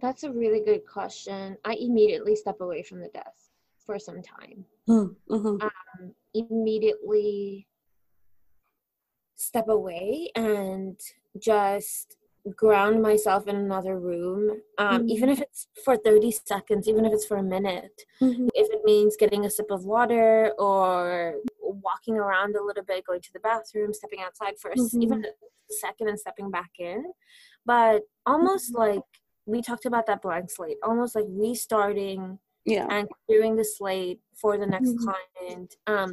that's 0.00 0.22
a 0.22 0.32
really 0.32 0.60
good 0.64 0.86
question 0.86 1.56
i 1.64 1.74
immediately 1.74 2.34
step 2.34 2.60
away 2.60 2.82
from 2.82 3.00
the 3.00 3.08
desk 3.08 3.50
for 3.84 3.98
some 3.98 4.22
time 4.22 4.64
Mm-hmm. 4.88 5.56
um, 5.60 6.14
immediately 6.34 7.66
step 9.36 9.68
away 9.68 10.30
and 10.34 10.98
just 11.38 12.16
ground 12.56 13.02
myself 13.02 13.46
in 13.46 13.56
another 13.56 13.98
room 13.98 14.62
um, 14.78 15.04
even 15.06 15.28
if 15.28 15.40
it's 15.40 15.68
for 15.84 15.96
30 15.96 16.30
seconds 16.30 16.88
even 16.88 17.04
if 17.04 17.12
it's 17.12 17.26
for 17.26 17.36
a 17.36 17.42
minute 17.42 18.02
Mm-hmm. 18.22 18.48
if 18.54 18.68
means 18.90 19.16
getting 19.16 19.44
a 19.44 19.50
sip 19.50 19.70
of 19.70 19.84
water 19.84 20.52
or 20.58 21.36
walking 21.60 22.16
around 22.16 22.56
a 22.56 22.62
little 22.68 22.84
bit, 22.84 23.06
going 23.06 23.20
to 23.20 23.32
the 23.32 23.40
bathroom, 23.40 23.92
stepping 23.94 24.20
outside 24.20 24.58
for 24.58 24.70
Mhm. 24.72 25.02
even 25.04 25.24
a 25.24 25.32
second 25.84 26.08
and 26.08 26.18
stepping 26.18 26.50
back 26.50 26.72
in. 26.78 27.00
But 27.64 28.02
almost 28.26 28.74
like 28.74 29.02
we 29.46 29.62
talked 29.62 29.86
about 29.86 30.06
that 30.06 30.22
blank 30.22 30.50
slate, 30.50 30.78
almost 30.82 31.14
like 31.14 31.26
restarting 31.28 32.38
Yeah. 32.64 32.86
and 32.90 33.08
clearing 33.26 33.54
the 33.56 33.64
slate 33.64 34.20
for 34.40 34.58
the 34.58 34.66
next 34.66 34.92
Mhm. 34.96 35.04
client. 35.06 35.70
Um, 35.86 36.10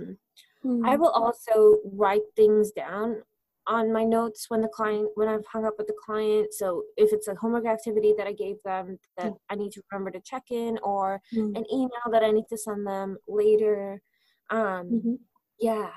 I 0.91 0.95
Mhm. 0.95 0.99
will 0.99 1.13
also 1.23 1.79
write 2.03 2.27
things 2.35 2.71
down 2.71 3.23
on 3.67 3.91
my 3.91 4.03
notes 4.03 4.45
when 4.49 4.61
the 4.61 4.67
client 4.69 5.09
when 5.15 5.27
I've 5.27 5.45
hung 5.45 5.65
up 5.65 5.75
with 5.77 5.87
the 5.87 5.95
client. 6.05 6.53
So 6.53 6.83
if 6.95 7.11
it's 7.13 7.27
a 7.27 7.35
homework 7.35 7.65
activity 7.65 8.13
that 8.17 8.27
I 8.27 8.33
gave 8.33 8.55
them 8.63 8.97
that 9.17 9.33
I 9.49 9.55
need 9.55 9.71
to 9.73 9.81
remember 9.91 10.11
to 10.11 10.21
check 10.21 10.43
in 10.51 10.79
or 10.83 11.21
Mhm. 11.33 11.57
an 11.57 11.65
email 11.71 12.07
that 12.11 12.23
I 12.23 12.31
need 12.31 12.47
to 12.49 12.57
send 12.57 12.87
them 12.87 13.17
later. 13.27 14.01
Um 14.49 14.85
Mhm. 14.91 15.19
yeah. 15.59 15.91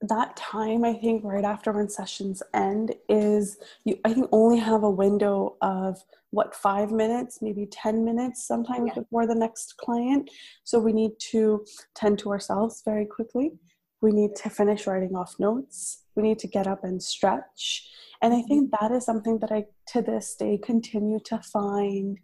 that 0.00 0.36
time 0.36 0.84
i 0.84 0.92
think 0.92 1.24
right 1.24 1.44
after 1.44 1.72
when 1.72 1.88
sessions 1.88 2.42
end 2.52 2.94
is 3.08 3.56
you 3.84 3.98
i 4.04 4.12
think 4.12 4.28
only 4.32 4.58
have 4.58 4.82
a 4.82 4.90
window 4.90 5.56
of 5.62 5.96
what 6.30 6.54
five 6.54 6.90
minutes 6.92 7.40
maybe 7.40 7.64
10 7.66 8.04
minutes 8.04 8.46
sometimes 8.46 8.88
Yeah. 8.88 8.94
before 9.02 9.26
the 9.26 9.34
next 9.34 9.76
client 9.78 10.30
so 10.62 10.78
we 10.78 10.92
need 10.92 11.12
to 11.32 11.64
tend 11.94 12.18
to 12.18 12.30
ourselves 12.30 12.82
very 12.84 13.06
quickly 13.06 13.58
we 14.02 14.10
need 14.12 14.34
to 14.36 14.50
finish 14.50 14.86
writing 14.86 15.16
off 15.16 15.38
notes 15.38 16.03
we 16.16 16.22
need 16.22 16.38
to 16.40 16.48
get 16.48 16.66
up 16.66 16.84
and 16.84 17.02
stretch. 17.02 17.88
And 18.22 18.32
i 18.32 18.42
think 18.42 18.70
that 18.80 18.92
is 18.92 19.04
something 19.04 19.38
that 19.40 19.52
i 19.52 19.64
to 19.88 20.02
this 20.02 20.34
day 20.34 20.58
continue 20.58 21.20
to 21.24 21.38
find 21.38 22.18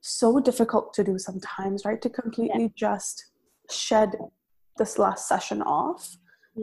so 0.00 0.40
difficult 0.40 0.92
to 0.94 1.04
do 1.04 1.18
sometimes 1.18 1.84
right? 1.84 2.02
To 2.02 2.10
completely 2.10 2.72
just 2.74 3.26
shed 3.70 4.16
this 4.76 4.98
last 4.98 5.28
session 5.28 5.62
off 5.62 6.16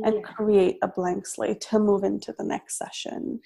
and 0.04 0.24
create 0.24 0.78
a 0.82 0.88
blank 0.88 1.26
slate 1.26 1.62
to 1.62 1.80
move 1.80 2.04
into 2.04 2.34
the 2.38 2.44
next 2.44 2.78
session 2.78 3.40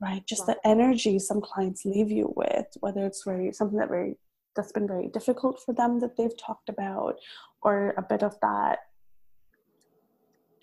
right? 0.00 0.26
Just 0.26 0.46
the 0.46 0.56
energy 0.64 1.18
some 1.18 1.40
clients 1.40 1.84
leave 1.84 2.10
you 2.10 2.32
with 2.36 2.66
whether 2.80 3.06
it's 3.06 3.22
very 3.24 3.52
something 3.52 3.78
that 3.78 3.88
very 3.88 4.16
that's 4.56 4.72
been 4.72 4.88
very 4.88 5.08
difficult 5.08 5.62
for 5.64 5.72
them 5.74 6.00
that 6.00 6.16
they've 6.16 6.36
talked 6.36 6.68
about, 6.68 7.14
or 7.62 7.94
a 7.96 8.02
bit 8.02 8.22
of 8.22 8.34
that 8.42 8.80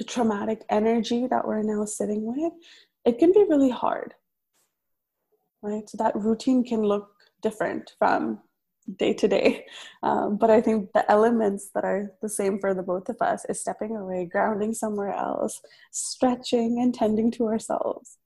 traumatic 0.04 0.64
energy 0.70 1.28
that 1.28 1.48
we're 1.48 1.64
now 1.64 1.86
sitting 1.86 2.26
with, 2.26 2.54
it 3.06 3.20
can 3.20 3.32
be 3.32 3.46
really 3.50 3.70
hard. 3.70 4.14
Right? 5.62 5.90
So 5.90 5.98
that 5.98 6.16
routine 6.16 6.64
can 6.64 6.84
look 6.84 7.10
different 7.42 7.94
from 7.98 8.40
day 8.96 9.14
to 9.14 9.28
day. 9.28 9.66
Um, 10.04 10.38
but 10.38 10.50
I 10.50 10.62
think 10.62 10.94
the 10.94 11.10
elements 11.12 11.72
that 11.74 11.84
are 11.84 12.12
the 12.22 12.30
same 12.30 12.60
for 12.60 12.74
the 12.74 12.84
both 12.84 13.10
of 13.10 13.22
us 13.22 13.46
is 13.50 13.60
stepping 13.60 13.96
away, 13.96 14.26
grounding 14.32 14.74
somewhere 14.74 15.12
else, 15.14 15.60
stretching, 15.92 16.80
and 16.82 16.94
tending 16.94 17.32
to 17.32 17.48
ourselves. 17.48 18.18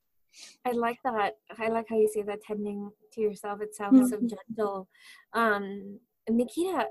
I 0.66 0.72
like 0.72 0.98
that. 1.04 1.38
I 1.58 1.70
like 1.70 1.88
how 1.90 1.98
you 1.98 2.10
say 2.14 2.22
that 2.24 2.44
tending 2.44 2.92
to 3.14 3.22
yourself. 3.22 3.62
It 3.62 3.76
sounds 3.76 4.12
mm-hmm. 4.12 4.28
so 4.28 4.36
gentle. 4.36 4.90
Um, 5.34 6.00
Nikita, 6.30 6.86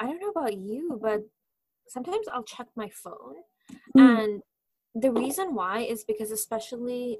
I 0.00 0.06
don't 0.06 0.20
know 0.20 0.30
about 0.30 0.56
you, 0.56 0.98
but 1.00 1.20
sometimes 1.88 2.26
I'll 2.32 2.44
check 2.44 2.66
my 2.76 2.90
phone. 2.90 3.36
Mm. 3.96 4.24
And 4.24 4.42
the 4.94 5.12
reason 5.12 5.54
why 5.54 5.80
is 5.80 6.04
because, 6.04 6.30
especially 6.30 7.18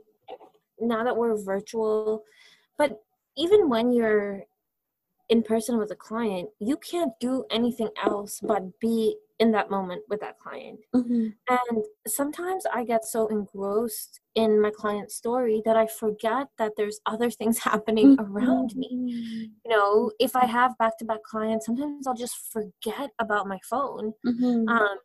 now 0.80 1.04
that 1.04 1.16
we're 1.16 1.36
virtual, 1.36 2.24
but 2.78 3.02
even 3.36 3.68
when 3.68 3.92
you're 3.92 4.44
in 5.28 5.42
person 5.42 5.78
with 5.78 5.90
a 5.90 5.96
client, 5.96 6.50
you 6.60 6.76
can't 6.76 7.12
do 7.20 7.44
anything 7.50 7.88
else 8.02 8.40
but 8.40 8.78
be 8.80 9.16
in 9.40 9.50
that 9.50 9.70
moment 9.70 10.02
with 10.08 10.20
that 10.20 10.38
client. 10.38 10.78
Mm-hmm. 10.94 11.28
And 11.48 11.84
sometimes 12.06 12.64
I 12.72 12.84
get 12.84 13.04
so 13.04 13.26
engrossed 13.28 14.20
in 14.34 14.60
my 14.60 14.70
client's 14.70 15.16
story 15.16 15.60
that 15.64 15.76
I 15.76 15.86
forget 15.86 16.46
that 16.58 16.72
there's 16.76 17.00
other 17.06 17.30
things 17.30 17.58
happening 17.70 18.16
mm-hmm. 18.16 18.36
around 18.36 18.76
me. 18.76 19.50
You 19.64 19.70
know, 19.70 20.12
if 20.20 20.36
I 20.36 20.46
have 20.46 20.78
back 20.78 20.98
to 20.98 21.04
back 21.04 21.22
clients, 21.24 21.66
sometimes 21.66 22.06
I'll 22.06 22.14
just 22.14 22.52
forget 22.52 23.10
about 23.18 23.48
my 23.48 23.58
phone. 23.68 24.12
Mm-hmm. 24.24 24.68
Um, 24.68 24.98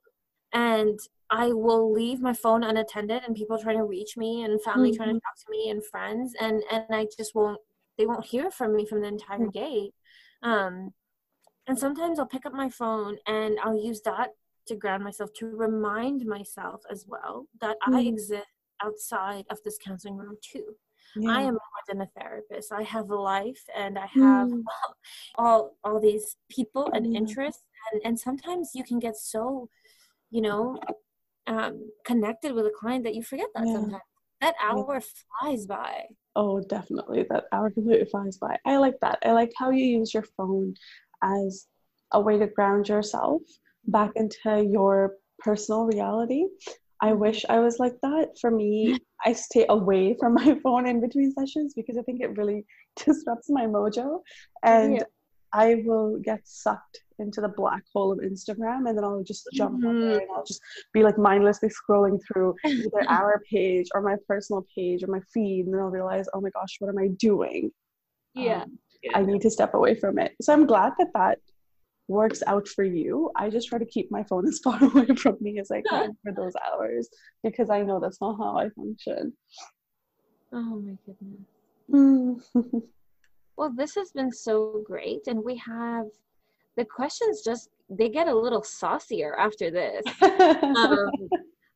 and 0.54 1.00
I 1.32 1.54
will 1.54 1.92
leave 1.92 2.22
my 2.22 2.34
phone 2.34 2.64
unattended 2.64 3.22
and 3.26 3.36
people 3.36 3.60
trying 3.60 3.78
to 3.78 3.84
reach 3.84 4.18
me 4.18 4.44
and 4.44 4.62
family 4.62 4.96
trying 4.96 5.10
to 5.10 5.16
mm-hmm. 5.16 5.20
talk 5.20 5.38
to 5.46 5.52
me 5.52 5.70
and 5.70 5.86
friends 5.86 6.34
and 6.40 6.64
and 6.72 6.86
I 6.90 7.08
just 7.18 7.36
won't 7.36 7.60
they 8.00 8.06
won't 8.06 8.26
hear 8.26 8.50
from 8.50 8.76
me 8.76 8.86
from 8.86 9.02
the 9.02 9.08
entire 9.08 9.40
mm. 9.40 9.52
day. 9.52 9.92
Um, 10.42 10.94
and 11.68 11.78
sometimes 11.78 12.18
I'll 12.18 12.26
pick 12.26 12.46
up 12.46 12.54
my 12.54 12.70
phone 12.70 13.18
and 13.28 13.60
I'll 13.62 13.78
use 13.78 14.02
that 14.06 14.30
to 14.68 14.76
ground 14.76 15.04
myself, 15.04 15.34
to 15.34 15.48
remind 15.48 16.26
myself 16.26 16.82
as 16.90 17.06
well 17.08 17.48
that 17.60 17.76
mm. 17.88 17.96
I 17.96 18.02
exist 18.08 18.48
outside 18.82 19.46
of 19.52 19.60
this 19.66 19.78
counseling 19.84 20.16
room 20.16 20.38
too. 20.42 20.76
Yeah. 21.16 21.32
I 21.32 21.42
am 21.42 21.54
more 21.56 21.84
than 21.88 22.02
a 22.02 22.08
therapist. 22.18 22.72
I 22.72 22.84
have 22.84 23.10
a 23.10 23.16
life 23.16 23.64
and 23.76 24.00
I 24.00 24.06
have 24.06 24.48
mm. 24.48 24.64
all 25.36 25.76
all 25.84 26.00
these 26.00 26.38
people 26.50 26.90
and 26.94 27.16
interests 27.16 27.66
and, 27.92 28.02
and 28.06 28.20
sometimes 28.20 28.72
you 28.74 28.84
can 28.84 29.00
get 29.00 29.18
so, 29.18 29.70
you 30.32 30.42
know, 30.42 30.80
um, 31.48 31.89
connected 32.06 32.54
with 32.54 32.65
a 32.65 32.72
client 32.80 33.04
that 33.04 33.15
you 33.15 33.24
forget 33.24 33.48
that 33.56 33.68
yeah. 33.68 33.74
sometimes. 33.74 34.04
That 34.42 34.56
hour 34.63 34.94
yeah. 34.94 35.00
flies 35.42 35.65
by. 35.65 36.04
Oh, 36.36 36.62
definitely. 36.62 37.26
That 37.30 37.46
hour 37.52 37.70
completely 37.70 38.06
flies 38.06 38.38
by. 38.38 38.58
I 38.65 38.78
like 38.78 38.96
that. 39.02 39.20
I 39.26 39.32
like 39.32 39.52
how 39.58 39.72
you 39.72 39.84
use 39.84 40.13
your 40.13 40.24
phone 40.38 40.76
as 41.22 41.68
a 42.13 42.22
way 42.22 42.39
to 42.39 42.48
ground 42.48 42.88
yourself 42.88 43.42
back 43.86 44.12
into 44.15 44.65
your 44.72 45.15
personal 45.39 45.86
reality. 45.86 46.46
I 47.02 47.10
mm-hmm. 47.10 47.20
wish 47.20 47.46
I 47.50 47.60
was 47.60 47.80
like 47.80 47.96
that. 48.02 48.30
For 48.39 48.52
me, 48.52 48.98
I 49.26 49.34
stay 49.34 49.65
away 49.68 50.15
from 50.20 50.36
my 50.36 50.58
phone 50.63 50.88
in 50.88 51.02
between 51.02 51.34
sessions 51.34 51.74
because 51.76 51.98
I 51.98 52.04
think 52.04 52.22
it 52.22 52.38
really 52.38 52.65
disrupts 52.96 53.50
my 53.50 53.65
mojo. 53.65 54.22
And 54.63 54.96
yeah. 54.96 55.04
I 55.52 55.82
will 55.86 56.20
get 56.24 56.42
sucked 56.46 57.02
into 57.20 57.42
the 57.42 57.50
black 57.50 57.84
hole 57.94 58.12
of 58.12 58.20
Instagram 58.20 58.88
and 58.88 58.98
then 58.98 59.04
I'll 59.04 59.24
just 59.24 59.48
jump 59.54 59.80
mm-hmm. 59.80 59.88
on 59.88 60.02
there 60.02 60.20
and 60.20 60.30
I'll 60.36 60.46
just 60.46 60.62
be 60.94 61.04
like 61.04 61.18
mindlessly 61.18 61.70
scrolling 61.70 62.20
through 62.28 62.56
either 62.66 62.90
our 63.08 63.42
page 63.50 63.88
or 63.94 64.02
my 64.02 64.16
personal 64.28 64.66
page 64.76 65.04
or 65.04 65.08
my 65.08 65.22
feed 65.34 65.66
and 65.66 65.74
then 65.74 65.82
I'll 65.82 65.90
realize, 65.90 66.26
oh 66.34 66.42
my 66.42 66.50
gosh, 66.50 66.76
what 66.80 66.90
am 66.90 66.98
I 66.98 67.08
doing? 67.20 67.72
Yeah. 68.34 68.64
Um, 68.64 68.80
yeah. 69.04 69.12
I 69.18 69.24
need 69.24 69.42
to 69.42 69.50
step 69.50 69.74
away 69.74 69.96
from 69.96 70.20
it. 70.20 70.36
So 70.42 70.54
I'm 70.54 70.66
glad 70.66 70.94
that 71.00 71.10
that 71.14 71.40
works 72.10 72.42
out 72.48 72.68
for 72.68 72.84
you. 72.84 73.32
I 73.36 73.50
just 73.50 73.70
try 73.70 73.80
to 73.80 73.86
keep 73.86 74.12
my 74.12 74.24
phone 74.24 74.48
as 74.48 74.60
far 74.64 74.84
away 74.84 75.08
from 75.16 75.38
me 75.40 75.60
as 75.60 75.72
I 75.72 75.82
can 75.82 76.18
for 76.24 76.34
those 76.34 76.54
hours 76.68 77.08
because 77.44 77.70
I 77.70 77.84
know 77.84 78.00
that's 78.00 78.20
not 78.20 78.38
how 78.38 78.58
I 78.58 78.70
function. 78.70 79.34
Oh 80.52 80.82
my 80.82 80.98
goodness. 81.06 82.50
well, 83.56 83.72
this 83.76 83.96
has 83.96 84.12
been 84.12 84.32
so 84.32 84.82
great, 84.84 85.28
and 85.28 85.44
we 85.44 85.56
have 85.58 86.08
the 86.80 86.86
questions 86.86 87.42
just 87.44 87.70
they 87.89 88.08
get 88.08 88.28
a 88.28 88.36
little 88.36 88.63
saucier 88.63 89.36
after 89.38 89.70
this. 89.70 90.04
um, 90.22 91.12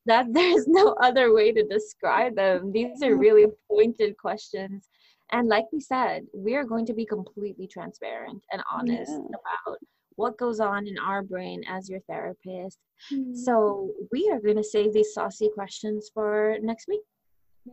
that 0.05 0.25
there's 0.31 0.67
no 0.67 0.95
other 1.01 1.33
way 1.33 1.51
to 1.51 1.63
describe 1.63 2.35
them. 2.35 2.71
These 2.71 3.01
are 3.03 3.15
really 3.15 3.45
pointed 3.69 4.17
questions. 4.17 4.89
And 5.31 5.47
like 5.47 5.65
we 5.71 5.79
said, 5.79 6.23
we 6.33 6.55
are 6.55 6.65
going 6.65 6.85
to 6.87 6.93
be 6.93 7.05
completely 7.05 7.67
transparent 7.67 8.41
and 8.51 8.61
honest 8.71 9.11
yeah. 9.11 9.37
about 9.65 9.77
what 10.15 10.37
goes 10.37 10.59
on 10.59 10.87
in 10.87 10.97
our 10.99 11.23
brain 11.23 11.63
as 11.67 11.89
your 11.89 12.01
therapist. 12.01 12.77
Mm-hmm. 13.11 13.33
So 13.33 13.91
we 14.11 14.29
are 14.31 14.39
going 14.39 14.57
to 14.57 14.63
save 14.63 14.93
these 14.93 15.13
saucy 15.13 15.49
questions 15.53 16.11
for 16.13 16.57
next 16.61 16.87
week. 16.87 17.01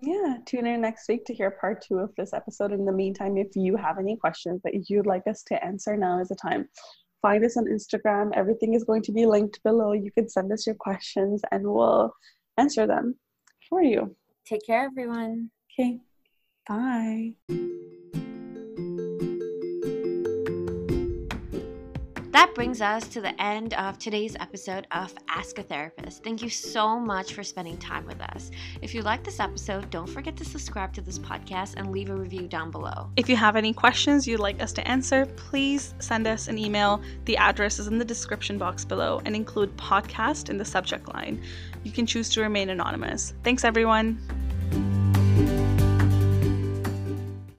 Yeah, 0.02 0.36
tune 0.46 0.66
in 0.66 0.80
next 0.80 1.08
week 1.08 1.24
to 1.26 1.34
hear 1.34 1.50
part 1.50 1.82
two 1.82 1.98
of 1.98 2.14
this 2.16 2.32
episode. 2.32 2.72
In 2.72 2.84
the 2.84 2.92
meantime, 2.92 3.36
if 3.36 3.48
you 3.56 3.76
have 3.76 3.98
any 3.98 4.16
questions 4.16 4.62
that 4.62 4.88
you'd 4.88 5.06
like 5.06 5.26
us 5.28 5.42
to 5.48 5.64
answer, 5.64 5.96
now 5.96 6.20
is 6.20 6.28
the 6.28 6.36
time 6.36 6.68
find 7.22 7.44
us 7.44 7.56
on 7.56 7.66
Instagram. 7.66 8.30
Everything 8.34 8.74
is 8.74 8.84
going 8.84 9.02
to 9.02 9.12
be 9.12 9.26
linked 9.26 9.62
below. 9.62 9.92
You 9.92 10.10
can 10.10 10.28
send 10.28 10.52
us 10.52 10.66
your 10.66 10.76
questions 10.76 11.42
and 11.50 11.64
we'll 11.64 12.12
answer 12.58 12.86
them 12.86 13.16
for 13.68 13.82
you. 13.82 14.16
Take 14.46 14.66
care, 14.66 14.84
everyone. 14.84 15.50
Okay. 15.72 16.00
Bye. 16.68 17.34
That 22.30 22.54
brings 22.54 22.80
us 22.80 23.08
to 23.08 23.20
the 23.20 23.40
end 23.42 23.74
of 23.74 23.98
today's 23.98 24.36
episode 24.38 24.86
of 24.92 25.12
Ask 25.28 25.58
a 25.58 25.64
Therapist. 25.64 26.22
Thank 26.22 26.42
you 26.42 26.48
so 26.48 26.96
much 26.96 27.34
for 27.34 27.42
spending 27.42 27.76
time 27.78 28.06
with 28.06 28.20
us. 28.20 28.52
If 28.82 28.94
you 28.94 29.02
like 29.02 29.24
this 29.24 29.40
episode, 29.40 29.90
don't 29.90 30.06
forget 30.06 30.36
to 30.36 30.44
subscribe 30.44 30.92
to 30.94 31.00
this 31.00 31.18
podcast 31.18 31.74
and 31.76 31.90
leave 31.90 32.08
a 32.08 32.14
review 32.14 32.46
down 32.46 32.70
below. 32.70 33.10
If 33.16 33.28
you 33.28 33.34
have 33.34 33.56
any 33.56 33.72
questions 33.72 34.28
you'd 34.28 34.38
like 34.38 34.62
us 34.62 34.72
to 34.74 34.86
answer, 34.86 35.26
please 35.26 35.92
send 35.98 36.28
us 36.28 36.46
an 36.46 36.56
email. 36.56 37.02
The 37.24 37.36
address 37.36 37.80
is 37.80 37.88
in 37.88 37.98
the 37.98 38.04
description 38.04 38.58
box 38.58 38.84
below 38.84 39.20
and 39.24 39.34
include 39.34 39.76
podcast 39.76 40.50
in 40.50 40.56
the 40.56 40.64
subject 40.64 41.12
line. 41.12 41.42
You 41.82 41.90
can 41.90 42.06
choose 42.06 42.28
to 42.30 42.42
remain 42.42 42.70
anonymous. 42.70 43.34
Thanks, 43.42 43.64
everyone. 43.64 44.20